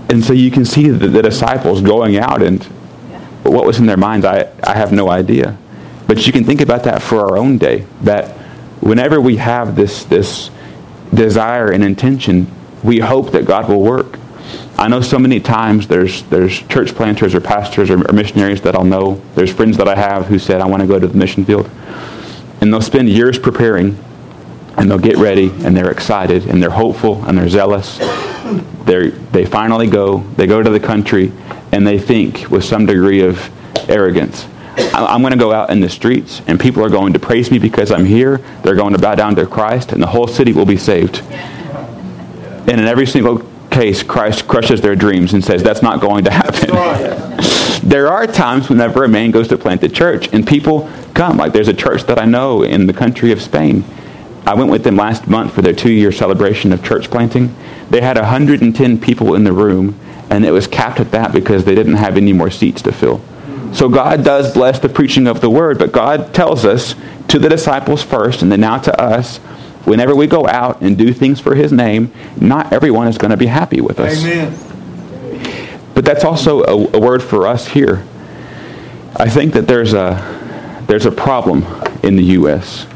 [0.08, 2.62] And so you can see the, the disciples going out and
[3.42, 5.58] what was in their minds, I, I have no idea.
[6.06, 8.30] But you can think about that for our own day, that
[8.80, 10.50] whenever we have this, this
[11.12, 12.46] desire and intention,
[12.82, 14.18] we hope that God will work.
[14.76, 18.74] I know so many times there's, there's church planters or pastors or, or missionaries that
[18.74, 19.22] I'll know.
[19.34, 21.70] There's friends that I have who said, I want to go to the mission field.
[22.64, 24.02] And they'll spend years preparing,
[24.78, 27.98] and they'll get ready, and they're excited, and they're hopeful, and they're zealous.
[28.86, 31.30] they they finally go, they go to the country,
[31.72, 33.50] and they think with some degree of
[33.90, 34.46] arrogance,
[34.78, 37.58] I'm going to go out in the streets, and people are going to praise me
[37.58, 38.38] because I'm here.
[38.62, 41.20] They're going to bow down to Christ, and the whole city will be saved.
[41.20, 46.30] And in every single case, Christ crushes their dreams and says, That's not going to
[46.30, 46.70] happen.
[47.94, 51.36] There are times whenever a man goes to plant a church, and people come.
[51.36, 53.84] Like there's a church that I know in the country of Spain.
[54.44, 57.54] I went with them last month for their two year celebration of church planting.
[57.90, 59.96] They had 110 people in the room,
[60.28, 63.20] and it was capped at that because they didn't have any more seats to fill.
[63.72, 66.96] So God does bless the preaching of the word, but God tells us
[67.28, 69.38] to the disciples first and then now to us,
[69.86, 73.36] whenever we go out and do things for his name, not everyone is going to
[73.36, 74.20] be happy with us.
[74.20, 74.73] Amen.
[75.94, 78.04] But that's also a, a word for us here.
[79.16, 81.64] I think that there's a, there's a problem
[82.02, 82.86] in the U.S.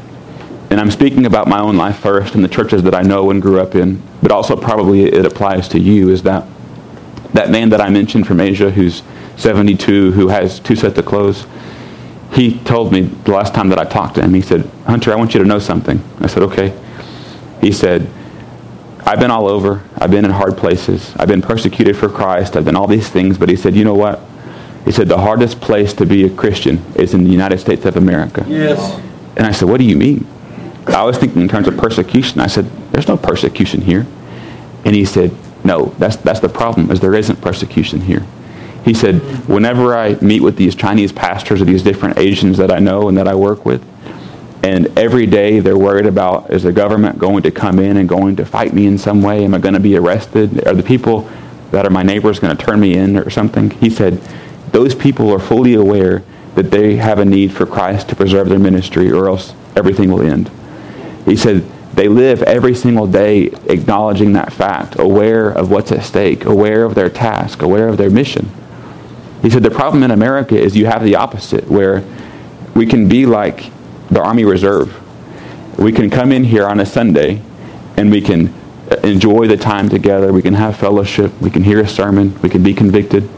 [0.69, 3.41] And I'm speaking about my own life first and the churches that I know and
[3.41, 6.45] grew up in, but also probably it applies to you, is that
[7.33, 9.03] that man that I mentioned from Asia who's
[9.37, 11.45] 72 who has two sets of clothes.
[12.33, 15.15] He told me the last time that I talked to him, he said, Hunter, I
[15.15, 16.03] want you to know something.
[16.19, 16.77] I said, okay.
[17.61, 18.09] He said,
[19.09, 19.81] I've been all over.
[19.97, 21.15] I've been in hard places.
[21.17, 22.55] I've been persecuted for Christ.
[22.55, 23.39] I've done all these things.
[23.39, 24.21] But he said, you know what?
[24.85, 27.97] He said, the hardest place to be a Christian is in the United States of
[27.97, 28.45] America.
[28.47, 29.01] Yes.
[29.35, 30.27] And I said, what do you mean?
[30.85, 32.39] I was thinking in terms of persecution.
[32.39, 34.05] I said, there's no persecution here.
[34.85, 38.27] And he said, no, that's, that's the problem, is there isn't persecution here.
[38.85, 42.77] He said, whenever I meet with these Chinese pastors or these different Asians that I
[42.77, 43.83] know and that I work with,
[44.63, 48.35] and every day they're worried about is the government going to come in and going
[48.35, 49.43] to fight me in some way?
[49.45, 50.67] Am I going to be arrested?
[50.67, 51.29] Are the people
[51.71, 53.69] that are my neighbors going to turn me in or something?
[53.69, 54.21] He said,
[54.71, 56.23] those people are fully aware
[56.55, 60.21] that they have a need for Christ to preserve their ministry or else everything will
[60.21, 60.51] end.
[61.25, 66.45] He said, they live every single day acknowledging that fact, aware of what's at stake,
[66.45, 68.49] aware of their task, aware of their mission.
[69.41, 72.03] He said the problem in America is you have the opposite, where
[72.75, 73.71] we can be like
[74.09, 74.95] the Army Reserve.
[75.79, 77.41] We can come in here on a Sunday
[77.97, 78.53] and we can
[79.03, 80.33] enjoy the time together.
[80.33, 81.31] We can have fellowship.
[81.41, 82.39] We can hear a sermon.
[82.41, 83.29] We can be convicted.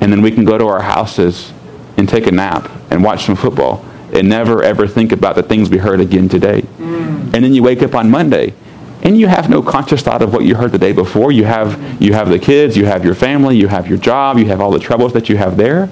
[0.00, 1.52] And then we can go to our houses
[1.96, 5.70] and take a nap and watch some football and never ever think about the things
[5.70, 6.62] we heard again today.
[6.78, 7.34] Mm.
[7.34, 8.54] And then you wake up on Monday
[9.02, 11.30] and you have no conscious thought of what you heard the day before.
[11.30, 14.46] You have, you have the kids, you have your family, you have your job, you
[14.46, 15.90] have all the troubles that you have there.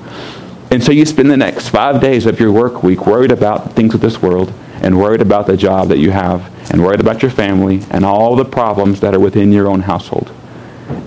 [0.73, 3.95] And so you spend the next five days of your work week worried about things
[3.95, 7.31] of this world and worried about the job that you have and worried about your
[7.31, 10.33] family and all the problems that are within your own household.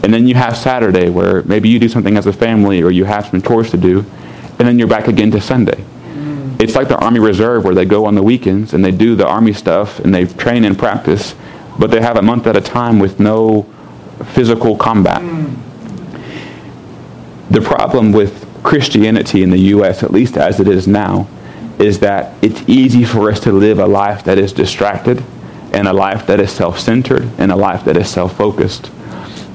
[0.03, 3.05] And then you have Saturday where maybe you do something as a family or you
[3.05, 4.05] have some chores to do,
[4.59, 5.83] and then you're back again to Sunday.
[6.13, 6.61] Mm.
[6.61, 9.27] It's like the Army Reserve where they go on the weekends and they do the
[9.27, 11.35] Army stuff and they train and practice
[11.77, 13.63] but they have a month at a time with no
[14.33, 15.21] physical combat.
[15.21, 15.57] Mm.
[17.49, 21.27] The problem with Christianity in the U.S., at least as it is now,
[21.79, 25.23] is that it's easy for us to live a life that is distracted
[25.71, 28.89] and a life that is self-centered and a life that is self-focused.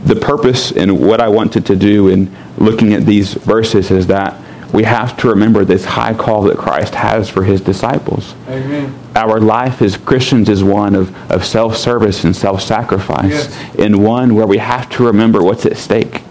[0.04, 4.34] the purpose and what I wanted to do in looking at these verses is that
[4.72, 8.34] we have to remember this high call that Christ has for his disciples.
[8.48, 8.94] Amen.
[9.16, 13.74] Our life as Christians is one of, of self-service and self-sacrifice, Yes.
[13.78, 16.22] and one where we have to remember what's at stake.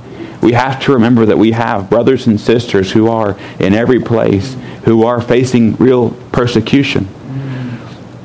[0.41, 4.55] We have to remember that we have brothers and sisters who are in every place,
[4.85, 7.07] who are facing real persecution,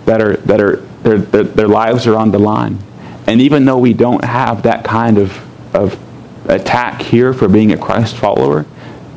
[0.05, 2.79] that are that are their, their, their lives are on the line.
[3.27, 5.39] And even though we don't have that kind of,
[5.75, 5.99] of
[6.49, 8.67] attack here for being a Christ follower,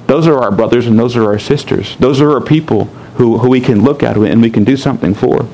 [0.06, 1.96] those are our brothers and those are our sisters.
[1.98, 2.86] Those are our people
[3.16, 5.48] who, who we can look at and we can do something for.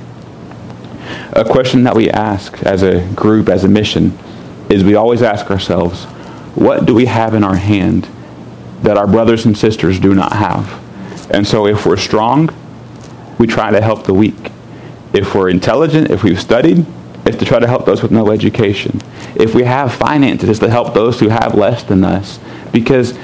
[1.33, 4.17] A question that we ask as a group, as a mission,
[4.69, 6.05] is we always ask ourselves,
[6.55, 8.07] what do we have in our hand
[8.81, 10.81] that our brothers and sisters do not have?
[11.31, 12.49] And so if we're strong,
[13.37, 14.51] we try to help the weak.
[15.13, 16.85] If we're intelligent, if we've studied,
[17.25, 19.01] it's to try to help those with no education.
[19.35, 22.39] If we have finances, it's to help those who have less than us.
[22.71, 23.15] Because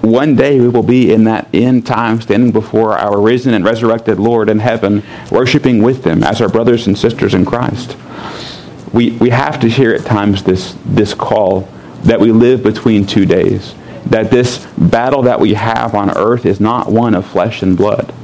[0.00, 4.18] one day we will be in that end time standing before our risen and resurrected
[4.18, 7.96] Lord in heaven, worshiping with them as our brothers and sisters in Christ.
[8.92, 11.68] We, we have to hear at times this, this call
[12.04, 13.74] that we live between two days.
[14.06, 18.14] That this battle that we have on earth is not one of flesh and blood.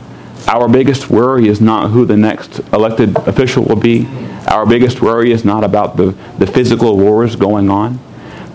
[0.46, 4.06] Our biggest worry is not who the next elected official will be.
[4.46, 7.98] Our biggest worry is not about the, the physical wars going on.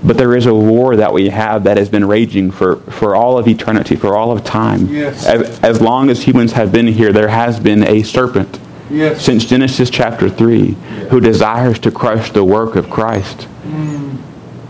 [0.04, 3.38] But there is a war that we have that has been raging for, for all
[3.38, 4.88] of eternity, for all of time.
[4.88, 5.26] Yes.
[5.26, 8.60] As, as long as humans have been here, there has been a serpent
[8.90, 9.24] Yes.
[9.24, 10.72] since Genesis chapter 3
[11.12, 13.48] who desires to crush the work of Christ.
[13.64, 13.99] Mm.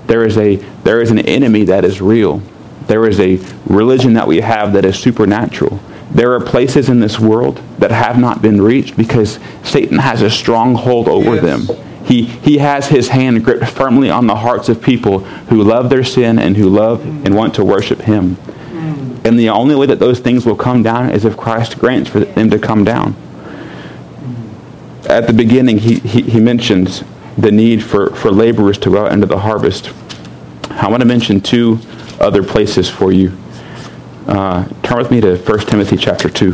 [0.10, 2.42] There is a there is an enemy that is real.
[2.88, 5.80] There is a religion that we have that is supernatural.
[6.12, 10.30] There are places in this world that have not been reached because Satan has a
[10.30, 11.44] strong hold over Yes.
[11.68, 11.78] them.
[12.04, 16.04] He, he has his hand gripped firmly on the hearts of people who love their
[16.04, 18.36] sin and who love and want to worship him.
[19.24, 22.22] And the only way that those things will come down is if Christ grants for
[22.22, 23.16] them to come down
[25.08, 27.04] at the beginning, he, he, he mentions
[27.38, 29.92] the need for, for laborers to go out into the harvest.
[30.80, 31.78] I want to mention two
[32.22, 33.38] other places for you.
[34.26, 36.54] Uh, turn with me to 1 Timothy chapter 2.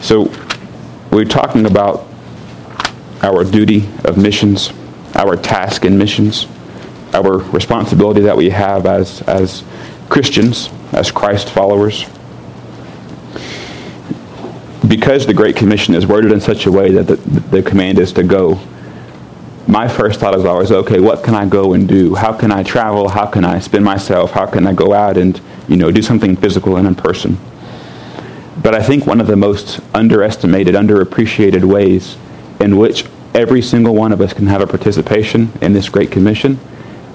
[0.00, 0.32] So,
[1.10, 2.06] we're talking about
[3.22, 4.72] our duty of missions,
[5.16, 6.46] our task in missions,
[7.12, 9.64] our responsibility that we have as, as
[10.08, 12.06] Christians, as Christ followers
[14.88, 18.12] because the Great Commission is worded in such a way that the, the command is
[18.14, 18.58] to go,
[19.66, 22.14] my first thought is always, okay, what can I go and do?
[22.14, 23.08] How can I travel?
[23.08, 24.30] How can I spend myself?
[24.30, 27.38] How can I go out and, you know, do something physical and in person?
[28.62, 32.16] But I think one of the most underestimated, underappreciated ways
[32.58, 36.58] in which every single one of us can have a participation in this Great Commission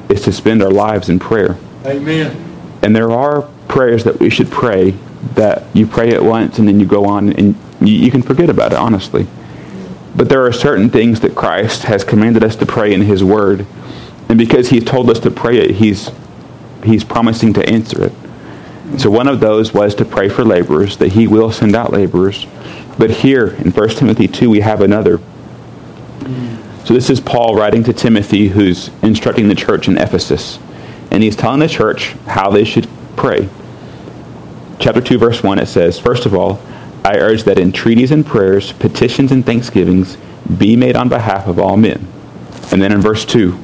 [0.10, 1.58] is to spend our lives in prayer.
[1.86, 2.38] Amen.
[2.84, 4.94] And there are prayers that we should pray
[5.36, 8.50] that you pray it once and then you go on and you, you can forget
[8.50, 9.28] about it, honestly.
[10.16, 13.66] But there are certain things that Christ has commanded us to pray in His Word.
[14.30, 16.12] And because He's told us to pray it, He's,
[16.84, 18.14] he's promising to answer it.
[19.00, 22.46] So one of those was to pray for laborers, that He will send out laborers.
[22.98, 25.20] But here in 1 Timothy 2, we have another.
[26.86, 30.60] So this is Paul writing to Timothy, who's instructing the church in Ephesus.
[31.10, 33.50] And he's telling the church how they should pray.
[34.80, 36.60] Chapter 2, verse 1, it says, First of all,
[37.06, 40.18] I urge that entreaties and prayers, petitions and thanksgivings
[40.58, 42.08] be made on behalf of all men.
[42.72, 43.58] And then in verse 2,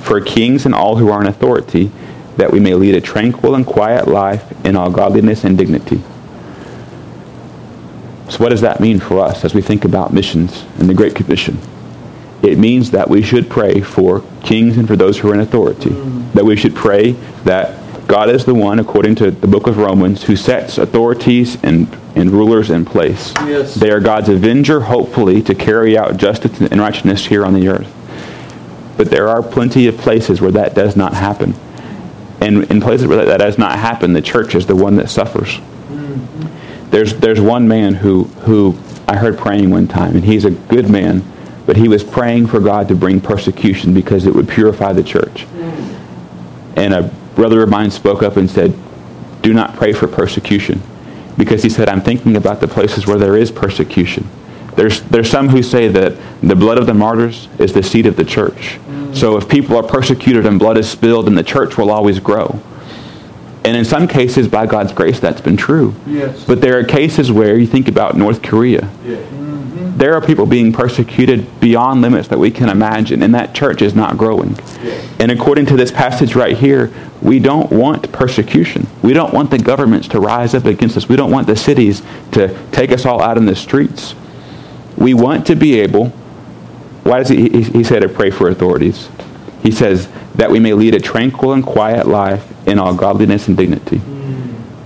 [0.00, 1.90] for kings and all who are in authority,
[2.36, 6.02] that we may lead a tranquil and quiet life in all godliness and dignity.
[8.28, 11.14] So what does that mean for us as we think about missions and the Great
[11.14, 11.58] Commission?
[12.42, 15.90] It means that we should pray for kings and for those who are in authority.
[15.90, 16.32] Mm.
[16.32, 17.12] That we should pray
[17.44, 17.81] that
[18.12, 22.30] God is the one, according to the book of Romans, who sets authorities and, and
[22.30, 23.32] rulers in place.
[23.36, 23.74] Yes.
[23.74, 27.90] They are God's avenger, hopefully, to carry out justice and righteousness here on the earth.
[28.98, 31.54] But there are plenty of places where that does not happen.
[32.38, 35.48] And in places where that does not happen, the church is the one that suffers.
[35.48, 36.90] Mm-hmm.
[36.90, 40.90] There's, there's one man who, who I heard praying one time, and he's a good
[40.90, 41.24] man,
[41.64, 45.46] but he was praying for God to bring persecution because it would purify the church.
[45.46, 45.98] Mm.
[46.76, 48.74] And a brother of mine spoke up and said,
[49.42, 50.82] Do not pray for persecution.
[51.36, 54.28] Because he said, I'm thinking about the places where there is persecution.
[54.76, 58.16] There's, there's some who say that the blood of the martyrs is the seed of
[58.16, 58.78] the church.
[58.86, 59.16] Mm.
[59.16, 62.60] So if people are persecuted and blood is spilled, then the church will always grow.
[63.64, 65.94] And in some cases, by God's grace, that's been true.
[66.06, 66.44] Yes.
[66.44, 68.90] But there are cases where you think about North Korea.
[69.04, 69.18] Yeah.
[69.96, 73.94] There are people being persecuted beyond limits that we can imagine, and that church is
[73.94, 74.58] not growing.
[75.20, 78.86] And according to this passage right here, we don't want persecution.
[79.02, 81.08] We don't want the governments to rise up against us.
[81.08, 84.14] We don't want the cities to take us all out in the streets.
[84.96, 86.08] We want to be able,
[87.04, 89.08] why does he, he, he say to pray for authorities?
[89.62, 93.56] He says, that we may lead a tranquil and quiet life in all godliness and
[93.56, 94.00] dignity.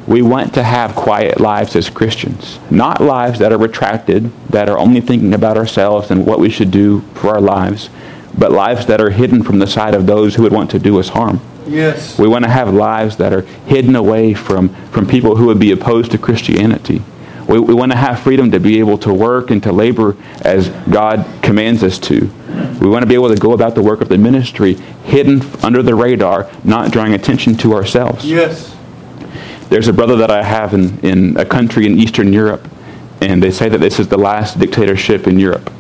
[0.07, 4.79] We want to have quiet lives as Christians, not lives that are retracted, that are
[4.79, 7.91] only thinking about ourselves and what we should do for our lives,
[8.39, 10.99] but lives that are hidden from the sight of those who would want to do
[11.01, 11.41] us harm.
[11.67, 12.19] Yes.
[12.19, 15.73] We want to have lives that are hidden away from, from people who would be
[15.73, 17.03] opposed to Christianity.
[17.49, 20.69] We, we want to have freedom to be able to work and to labor as
[20.91, 22.31] God commands us to.
[22.81, 25.83] We want to be able to go about the work of the ministry hidden under
[25.83, 28.25] the radar, not drawing attention to ourselves.
[28.25, 28.76] Yes.
[29.69, 32.69] There's a brother that I have in, in a country in Eastern Europe,
[33.21, 35.73] and they say that this is the last dictatorship in Europe.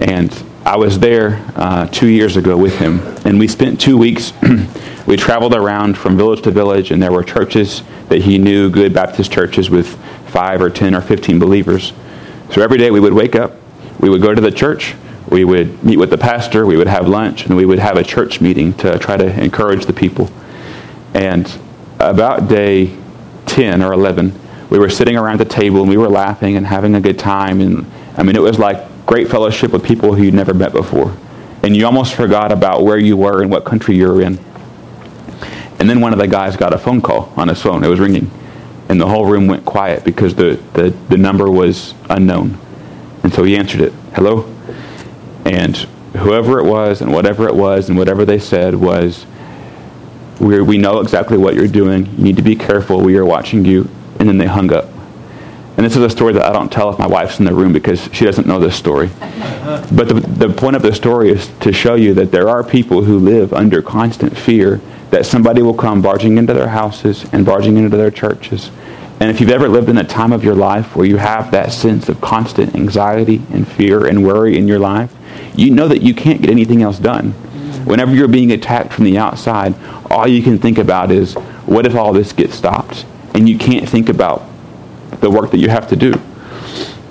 [0.00, 0.30] And
[0.66, 4.34] I was there uh, two years ago with him, and we spent two weeks.
[5.06, 8.92] we traveled around from village to village, and there were churches that he knew, good
[8.92, 9.96] Baptist churches with
[10.26, 11.94] five or ten or fifteen believers.
[12.50, 13.52] So every day we would wake up,
[14.00, 14.94] we would go to the church,
[15.30, 18.04] we would meet with the pastor, we would have lunch, and we would have a
[18.04, 20.30] church meeting to try to encourage the people.
[21.14, 21.50] And
[21.98, 22.94] about day
[23.54, 24.36] 10 or 11,
[24.68, 27.60] we were sitting around the table and we were laughing and having a good time.
[27.60, 31.16] And I mean, it was like great fellowship with people who you'd never met before.
[31.62, 34.40] And you almost forgot about where you were and what country you were in.
[35.78, 37.84] And then one of the guys got a phone call on his phone.
[37.84, 38.28] It was ringing.
[38.88, 42.58] And the whole room went quiet because the, the, the number was unknown.
[43.22, 43.92] And so he answered it.
[44.14, 44.52] Hello?
[45.44, 45.76] And
[46.16, 49.26] whoever it was and whatever it was and whatever they said was,
[50.40, 52.06] we we know exactly what you're doing.
[52.16, 53.00] You need to be careful.
[53.00, 53.88] We are watching you.
[54.18, 54.86] And then they hung up.
[55.76, 57.72] And this is a story that I don't tell if my wife's in the room
[57.72, 59.10] because she doesn't know this story.
[59.64, 63.02] But the, the point of the story is to show you that there are people
[63.02, 64.80] who live under constant fear
[65.10, 68.70] that somebody will come barging into their houses and barging into their churches.
[69.20, 71.72] And if you've ever lived in a time of your life where you have that
[71.72, 75.14] sense of constant anxiety and fear and worry in your life,
[75.54, 77.32] you know that you can't get anything else done.
[77.32, 77.84] Mm-hmm.
[77.84, 79.74] Whenever you're being attacked from the outside,
[80.10, 81.34] all you can think about is,
[81.66, 83.06] what if all this gets stopped?
[83.34, 84.42] And you can't think about
[85.20, 86.20] the work that you have to do.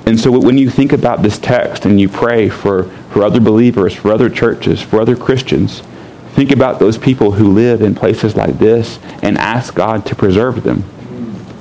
[0.05, 3.93] And so when you think about this text and you pray for, for other believers,
[3.93, 5.81] for other churches, for other Christians,
[6.33, 10.63] think about those people who live in places like this and ask God to preserve
[10.63, 10.83] them.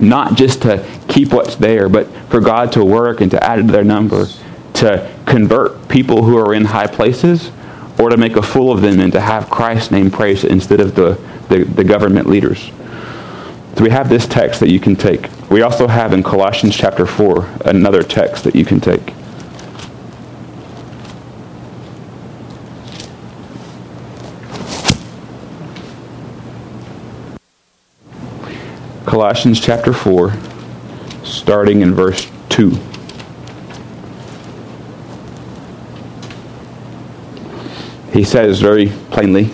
[0.00, 3.72] Not just to keep what's there, but for God to work and to add to
[3.72, 4.26] their number,
[4.74, 7.52] to convert people who are in high places,
[8.02, 10.96] or to make a fool of them and to have Christ's name praised instead of
[10.96, 11.12] the,
[11.48, 12.72] the, the government leaders.
[13.76, 15.28] So we have this text that you can take.
[15.48, 19.14] We also have in Colossians chapter 4 another text that you can take.
[29.06, 30.34] Colossians chapter 4,
[31.22, 32.91] starting in verse 2.
[38.12, 39.52] He says very plainly,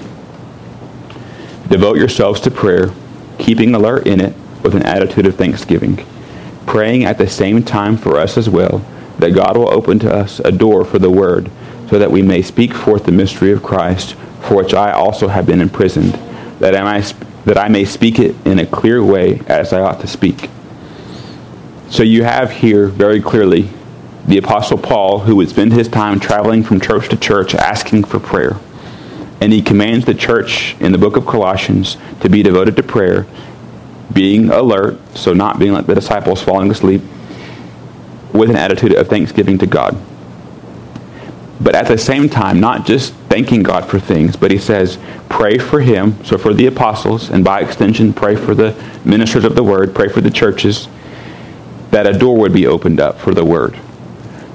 [1.69, 2.91] Devote yourselves to prayer,
[3.39, 6.05] keeping alert in it with an attitude of thanksgiving,
[6.67, 8.85] praying at the same time for us as well,
[9.19, 11.51] that God will open to us a door for the word,
[11.89, 15.47] so that we may speak forth the mystery of Christ, for which I also have
[15.47, 16.15] been imprisoned,
[16.59, 17.07] that I may,
[17.45, 20.51] that I may speak it in a clear way as I ought to speak.
[21.91, 23.71] So you have here very clearly
[24.29, 28.21] the Apostle Paul, who would spend his time traveling from church to church asking for
[28.21, 28.59] prayer.
[29.41, 33.27] And he commands the church in the book of Colossians to be devoted to prayer,
[34.13, 37.01] being alert, so not being like the disciples falling asleep,
[38.35, 39.97] with an attitude of thanksgiving to God.
[41.59, 44.99] But at the same time, not just thanking God for things, but he says,
[45.31, 48.77] pray for him, so for the apostles, and by extension, pray for the
[49.07, 50.87] ministers of the word, pray for the churches,
[51.93, 53.79] that a door would be opened up for the word.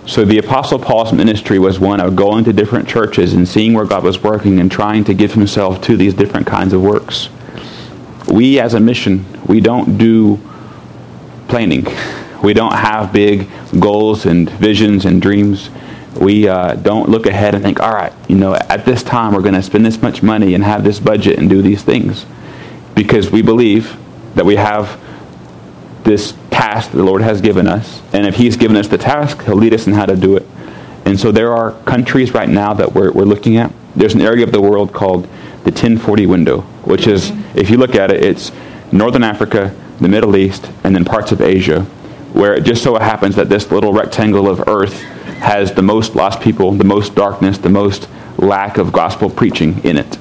[0.05, 3.85] So the Apostle Paul's ministry was one of going to different churches and seeing where
[3.85, 7.29] God was working and trying to give himself to these different kinds of works.
[8.27, 10.39] We as a mission, we don't do
[11.47, 11.85] planning.
[12.43, 13.47] We don't have big
[13.79, 15.69] goals and visions and dreams.
[16.19, 19.41] We uh, don't look ahead and think, all right, you know, at this time we're
[19.41, 22.25] going to spend this much money and have this budget and do these things.
[22.93, 23.97] Because we believe
[24.35, 24.99] that we have
[26.03, 28.01] this task the Lord has given us.
[28.13, 30.45] And if He's given us the task, He'll lead us in how to do it.
[31.05, 33.71] And so there are countries right now that we're, we're looking at.
[33.95, 35.23] There's an area of the world called
[35.63, 38.51] the 1040 window, which is, if you look at it, it's
[38.91, 41.81] Northern Africa, the Middle East, and then parts of Asia,
[42.33, 45.01] where it just so happens that this little rectangle of earth
[45.43, 49.97] has the most lost people, the most darkness, the most lack of gospel preaching in
[49.97, 50.17] it.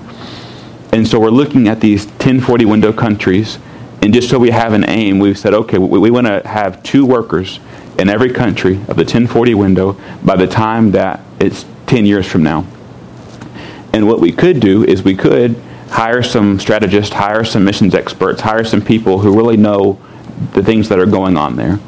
[0.92, 3.58] And so we're looking at these 1040 window countries,
[4.02, 6.82] and just so we have an aim, we've said, okay, we, we want to have
[6.82, 7.60] two workers
[7.98, 9.92] in every country of the 1040 window
[10.24, 12.66] by the time that it's 10 years from now.
[13.92, 15.54] And what we could do is we could
[15.88, 20.00] hire some strategists, hire some missions experts, hire some people who really know
[20.54, 21.78] the things that are going on there.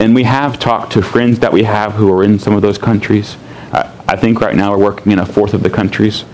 [0.00, 2.78] And we have talked to friends that we have who are in some of those
[2.78, 3.36] countries.
[3.72, 6.24] I, I think right now we're working in a fourth of the countries.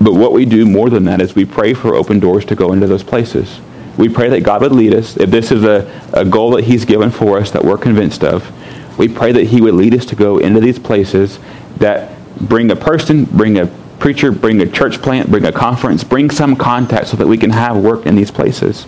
[0.00, 2.72] But what we do more than that is we pray for open doors to go
[2.72, 3.60] into those places.
[3.96, 5.16] We pray that God would lead us.
[5.16, 8.50] If this is a, a goal that He's given for us that we're convinced of,
[8.98, 11.38] we pray that He would lead us to go into these places
[11.78, 13.66] that bring a person, bring a
[13.98, 17.50] preacher, bring a church plant, bring a conference, bring some contact so that we can
[17.50, 18.86] have work in these places.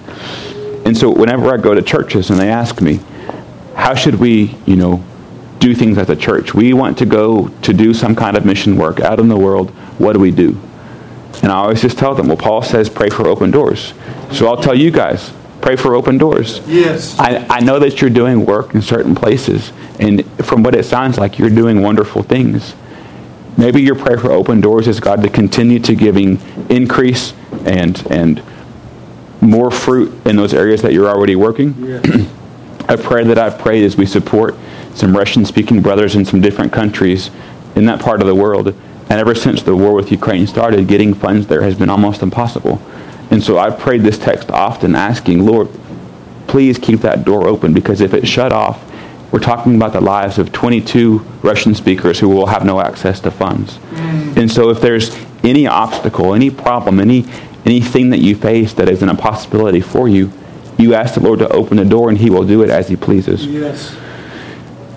[0.85, 3.01] And so whenever I go to churches and they ask me,
[3.75, 5.03] how should we, you know,
[5.59, 6.55] do things as a church?
[6.55, 9.71] We want to go to do some kind of mission work out in the world.
[9.99, 10.61] What do we do?
[11.43, 13.95] And I always just tell them, well, Paul says pray for open doors.
[14.33, 16.61] So I'll tell you guys, pray for open doors.
[16.67, 17.19] Yes.
[17.19, 21.19] I, I know that you're doing work in certain places, and from what it sounds
[21.19, 22.75] like, you're doing wonderful things.
[23.57, 27.35] Maybe your prayer for open doors is God to continue to giving increase
[27.65, 28.43] and and
[29.41, 31.75] more fruit in those areas that you're already working.
[31.79, 32.29] Yes.
[32.89, 34.57] a prayer that I've prayed is we support
[34.95, 37.31] some Russian speaking brothers in some different countries
[37.77, 38.75] in that part of the world.
[39.11, 42.81] And ever since the war with Ukraine started, getting funds there has been almost impossible.
[43.31, 45.69] And so I've prayed this text often asking, Lord,
[46.47, 48.83] please keep that door open because if it's shut off,
[49.33, 53.31] we're talking about the lives of 22 Russian speakers who will have no access to
[53.31, 53.79] funds.
[53.93, 54.37] Mm.
[54.37, 57.27] And so if there's any obstacle, any problem, any
[57.67, 60.33] anything that you face that is an impossibility for you,
[60.79, 62.97] you ask the Lord to open the door and he will do it as he
[62.97, 63.45] pleases.
[63.47, 63.95] Yes.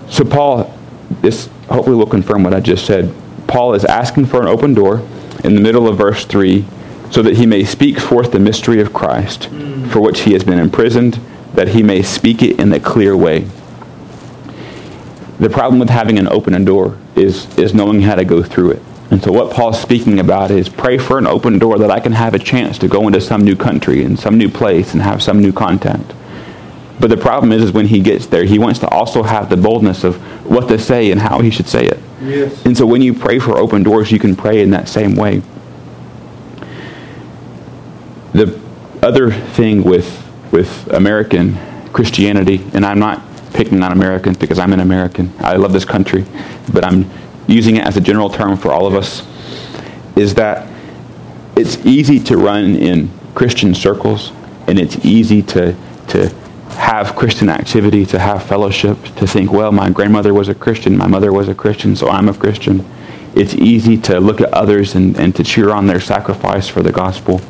[0.08, 0.72] So Paul,
[1.20, 3.14] this hopefully will confirm what I just said.
[3.52, 5.06] Paul is asking for an open door
[5.44, 6.64] in the middle of verse 3
[7.10, 9.90] so that he may speak forth the mystery of Christ mm.
[9.90, 11.20] for which he has been imprisoned,
[11.52, 13.40] that he may speak it in a clear way.
[15.38, 18.82] The problem with having an open door is, is knowing how to go through it.
[19.10, 22.12] And so what Paul's speaking about is pray for an open door that I can
[22.12, 25.22] have a chance to go into some new country and some new place and have
[25.22, 26.14] some new contact.
[27.00, 29.56] But the problem is, is when he gets there, he wants to also have the
[29.56, 30.16] boldness of
[30.48, 31.98] what to say and how he should say it.
[32.20, 32.64] Yes.
[32.64, 35.42] And so when you pray for open doors, you can pray in that same way.
[38.32, 38.60] The
[39.02, 40.20] other thing with
[40.52, 41.56] with American
[41.92, 43.22] Christianity, and I'm not
[43.54, 45.32] picking on Americans because I'm an American.
[45.38, 46.24] I love this country,
[46.72, 47.10] but I'm
[47.48, 49.26] using it as a general term for all of us,
[50.16, 50.68] is that
[51.56, 54.32] it's easy to run in Christian circles
[54.66, 55.74] and it's easy to,
[56.08, 56.28] to
[56.74, 61.06] have Christian activity, to have fellowship, to think, well, my grandmother was a Christian, my
[61.06, 62.84] mother was a Christian, so I'm a Christian.
[63.34, 66.92] It's easy to look at others and, and to cheer on their sacrifice for the
[66.92, 67.40] gospel.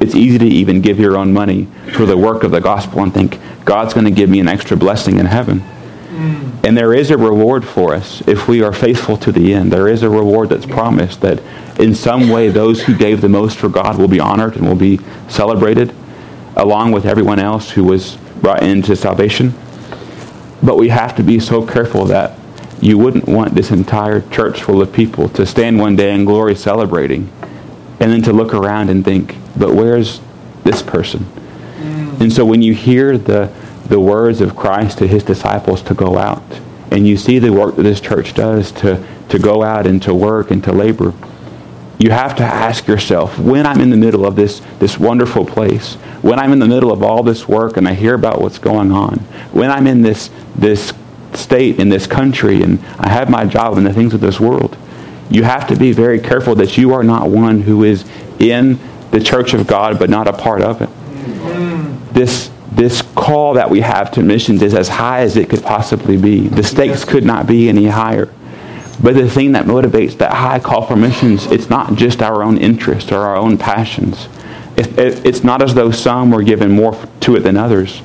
[0.00, 3.12] It's easy to even give your own money for the work of the gospel and
[3.12, 5.60] think, God's going to give me an extra blessing in heaven.
[5.60, 6.64] Mm.
[6.64, 9.72] And there is a reward for us if we are faithful to the end.
[9.72, 11.40] There is a reward that's promised that
[11.78, 14.74] in some way those who gave the most for God will be honored and will
[14.74, 15.94] be celebrated
[16.56, 19.54] along with everyone else who was brought into salvation.
[20.62, 22.38] But we have to be so careful that
[22.80, 26.54] you wouldn't want this entire church full of people to stand one day in glory
[26.54, 27.30] celebrating
[28.00, 30.20] and then to look around and think, but where's
[30.64, 31.20] this person?
[31.20, 32.20] Mm.
[32.20, 33.52] And so when you hear the
[33.90, 36.44] the words of Christ to his disciples to go out.
[36.92, 40.14] And you see the work that this church does to, to go out and to
[40.14, 41.12] work and to labor.
[42.00, 45.96] You have to ask yourself, when I'm in the middle of this, this wonderful place,
[46.22, 48.90] when I'm in the middle of all this work and I hear about what's going
[48.90, 49.18] on,
[49.52, 50.94] when I'm in this, this
[51.34, 54.78] state, in this country, and I have my job and the things of this world,
[55.28, 58.06] you have to be very careful that you are not one who is
[58.38, 58.78] in
[59.10, 60.88] the church of God but not a part of it.
[62.14, 66.16] This this call that we have to missions is as high as it could possibly
[66.16, 66.48] be.
[66.48, 68.32] The stakes could not be any higher.
[69.02, 72.58] But the thing that motivates that high call for missions, it's not just our own
[72.58, 74.28] interests or our own passions.
[74.76, 78.02] It, it, it's not as though some were given more to it than others.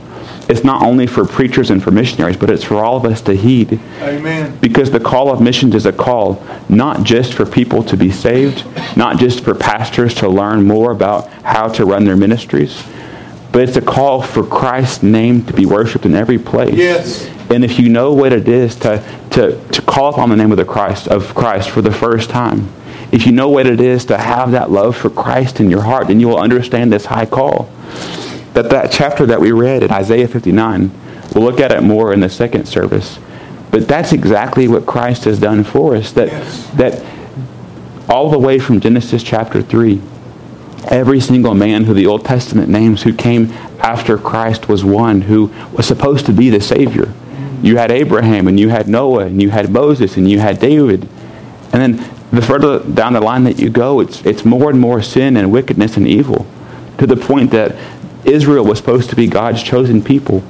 [0.48, 3.36] It's not only for preachers and for missionaries, but it's for all of us to
[3.36, 3.80] heed.
[4.00, 4.58] Amen.
[4.62, 8.64] Because the call of missions is a call not just for people to be saved,
[8.96, 12.84] not just for pastors to learn more about how to run their ministries,
[13.52, 16.76] but it's a call for Christ's name to be worshiped in every place.
[16.76, 17.26] Yes.
[17.50, 19.04] And if you know what it is to,
[19.36, 22.70] to, to call upon the name of the Christ of Christ for the first time,
[23.12, 26.08] if you know what it is to have that love for Christ in your heart,
[26.08, 27.70] then you will understand this high call.
[28.54, 30.90] That that chapter that we read in Isaiah 59,
[31.34, 33.20] we'll look at it more in the second service.
[33.72, 36.14] But that's exactly what Christ has done for us.
[36.14, 36.68] That, yes.
[36.76, 37.06] that
[38.10, 40.02] all the way from Genesis chapter 3,
[40.88, 45.48] every single man who the Old Testament names who came after Christ was one who
[45.74, 47.14] was supposed to be the Savior.
[47.66, 51.10] You had Abraham, and you had Noah, and you had Moses, and you had David.
[51.74, 55.02] And then the further down the line that you go, it's, it's more and more
[55.02, 56.46] sin and wickedness and evil
[57.00, 57.76] to the point that
[58.24, 60.44] Israel was supposed to be God's chosen people.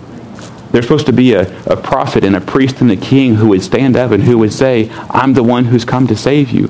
[0.71, 3.63] There's supposed to be a, a prophet and a priest and a king who would
[3.63, 6.69] stand up and who would say, I'm the one who's come to save you.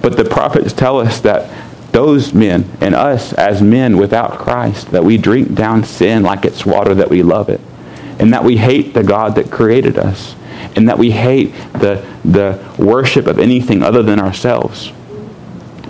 [0.00, 1.50] But the prophets tell us that
[1.92, 6.64] those men and us as men without Christ, that we drink down sin like it's
[6.64, 7.60] water, that we love it,
[8.22, 10.36] and that we hate the God that created us,
[10.76, 14.92] and that we hate the, the worship of anything other than ourselves.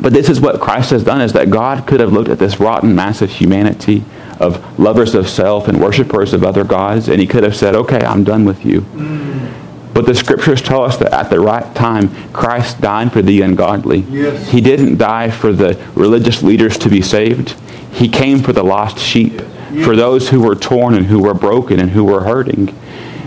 [0.01, 2.59] But this is what Christ has done, is that God could have looked at this
[2.59, 4.03] rotten mass of humanity,
[4.41, 8.01] of lovers of self and worshipers of other gods, and he could have said, okay,
[8.01, 8.81] I'm done with you.
[9.93, 13.99] But the scriptures tell us that at the right time, Christ died for the ungodly.
[14.09, 14.49] Yes.
[14.49, 17.51] He didn't die for the religious leaders to be saved.
[17.93, 19.43] He came for the lost sheep.
[19.85, 22.77] For those who were torn and who were broken and who were hurting.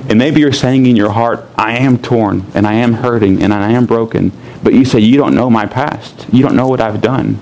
[0.07, 3.53] And maybe you're saying in your heart, I am torn and I am hurting and
[3.53, 4.31] I am broken.
[4.63, 6.27] But you say, You don't know my past.
[6.31, 7.39] You don't know what I've done.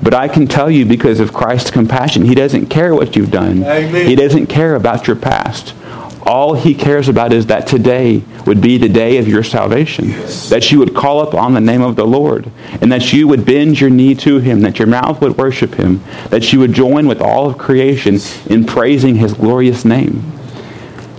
[0.00, 3.64] But I can tell you because of Christ's compassion, He doesn't care what you've done.
[3.64, 4.06] Amen.
[4.06, 5.74] He doesn't care about your past.
[6.22, 10.10] All He cares about is that today would be the day of your salvation.
[10.10, 10.48] Yes.
[10.50, 12.50] That you would call upon the name of the Lord.
[12.80, 14.60] And that you would bend your knee to Him.
[14.60, 16.02] That your mouth would worship Him.
[16.30, 20.32] That you would join with all of creation in praising His glorious name.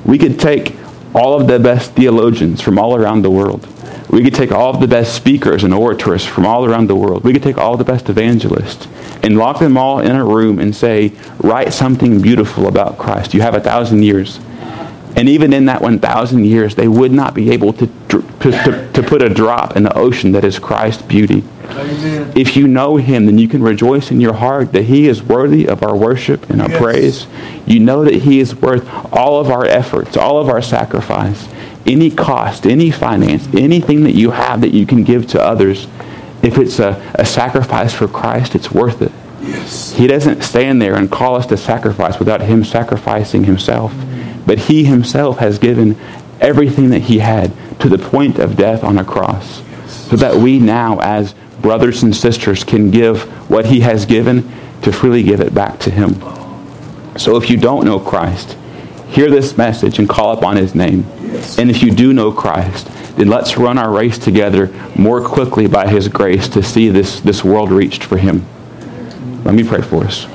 [0.05, 0.75] We could take
[1.13, 3.67] all of the best theologians from all around the world
[4.09, 7.23] we could take all of the best speakers and orators from all around the world.
[7.23, 8.87] We could take all the best evangelists
[9.21, 13.33] and lock them all in a room and say, write something beautiful about Christ.
[13.35, 14.39] You have a thousand years.
[15.19, 19.03] And even in that 1,000 years, they would not be able to, to, to, to,
[19.03, 21.43] put a drop in the ocean that is Christ's beauty.
[21.65, 22.31] Amen.
[22.37, 25.67] If you know him, then you can rejoice in your heart that he is worthy
[25.67, 26.81] of our worship and our yes.
[26.81, 27.27] praise.
[27.65, 31.49] You know that he is worth all of our efforts, all of our sacrifice
[31.85, 35.87] any cost, any finance, anything that you have that you can give to others,
[36.43, 39.11] if it's a, a sacrifice for Christ, it's worth it.
[39.41, 39.93] Yes.
[39.93, 43.93] He doesn't stand there and call us to sacrifice without him sacrificing himself.
[44.49, 45.95] But he himself has given
[46.41, 49.61] everything that he had to the point of death on a cross.
[49.87, 54.91] So that we now, as brothers and sisters, can give what he has given to
[54.91, 56.15] freely give it back to him.
[57.15, 58.57] So if you don't know Christ,
[59.09, 61.05] hear this message and call upon his name.
[61.59, 62.87] And if you do know Christ,
[63.17, 67.43] then let's run our race together more quickly by his grace to see this, this
[67.43, 68.47] world reached for him.
[69.43, 70.25] Let me pray for us.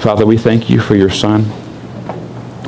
[0.00, 1.44] Father, we thank you for your son.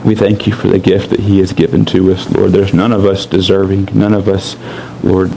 [0.04, 2.50] We thank you for the gift that he has given to us, Lord.
[2.50, 4.56] There's none of us deserving, none of us,
[5.04, 5.28] Lord,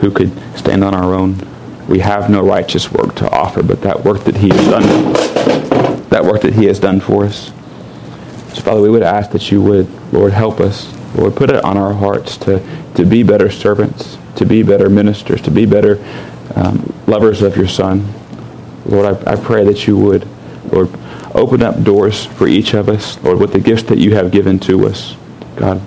[0.00, 1.36] who could stand on our own.
[1.88, 5.12] We have no righteous work to offer, but that work that he has done
[6.08, 7.46] that work that he has done for us.
[8.54, 10.94] So, Father, we would ask that you would, Lord, help us.
[11.16, 12.62] Lord, put it on our hearts to,
[12.94, 16.02] to be better servants, to be better ministers, to be better
[16.54, 18.06] um, lovers of your Son.
[18.84, 20.28] Lord, I, I pray that you would,
[20.70, 20.90] Lord,
[21.34, 24.58] open up doors for each of us, Lord, with the gifts that you have given
[24.60, 25.16] to us.
[25.56, 25.80] God,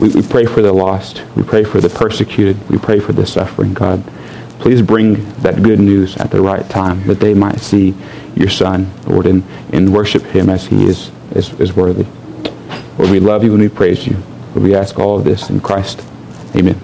[0.00, 1.22] we, we pray for the lost.
[1.36, 2.68] We pray for the persecuted.
[2.68, 4.02] We pray for the suffering, God.
[4.58, 7.94] Please bring that good news at the right time that they might see
[8.36, 12.06] your Son, Lord, and, and worship him as he is, is, is worthy.
[12.98, 14.16] Lord, we love you and we praise you.
[14.54, 16.04] Lord, we ask all of this in Christ.
[16.54, 16.80] Amen.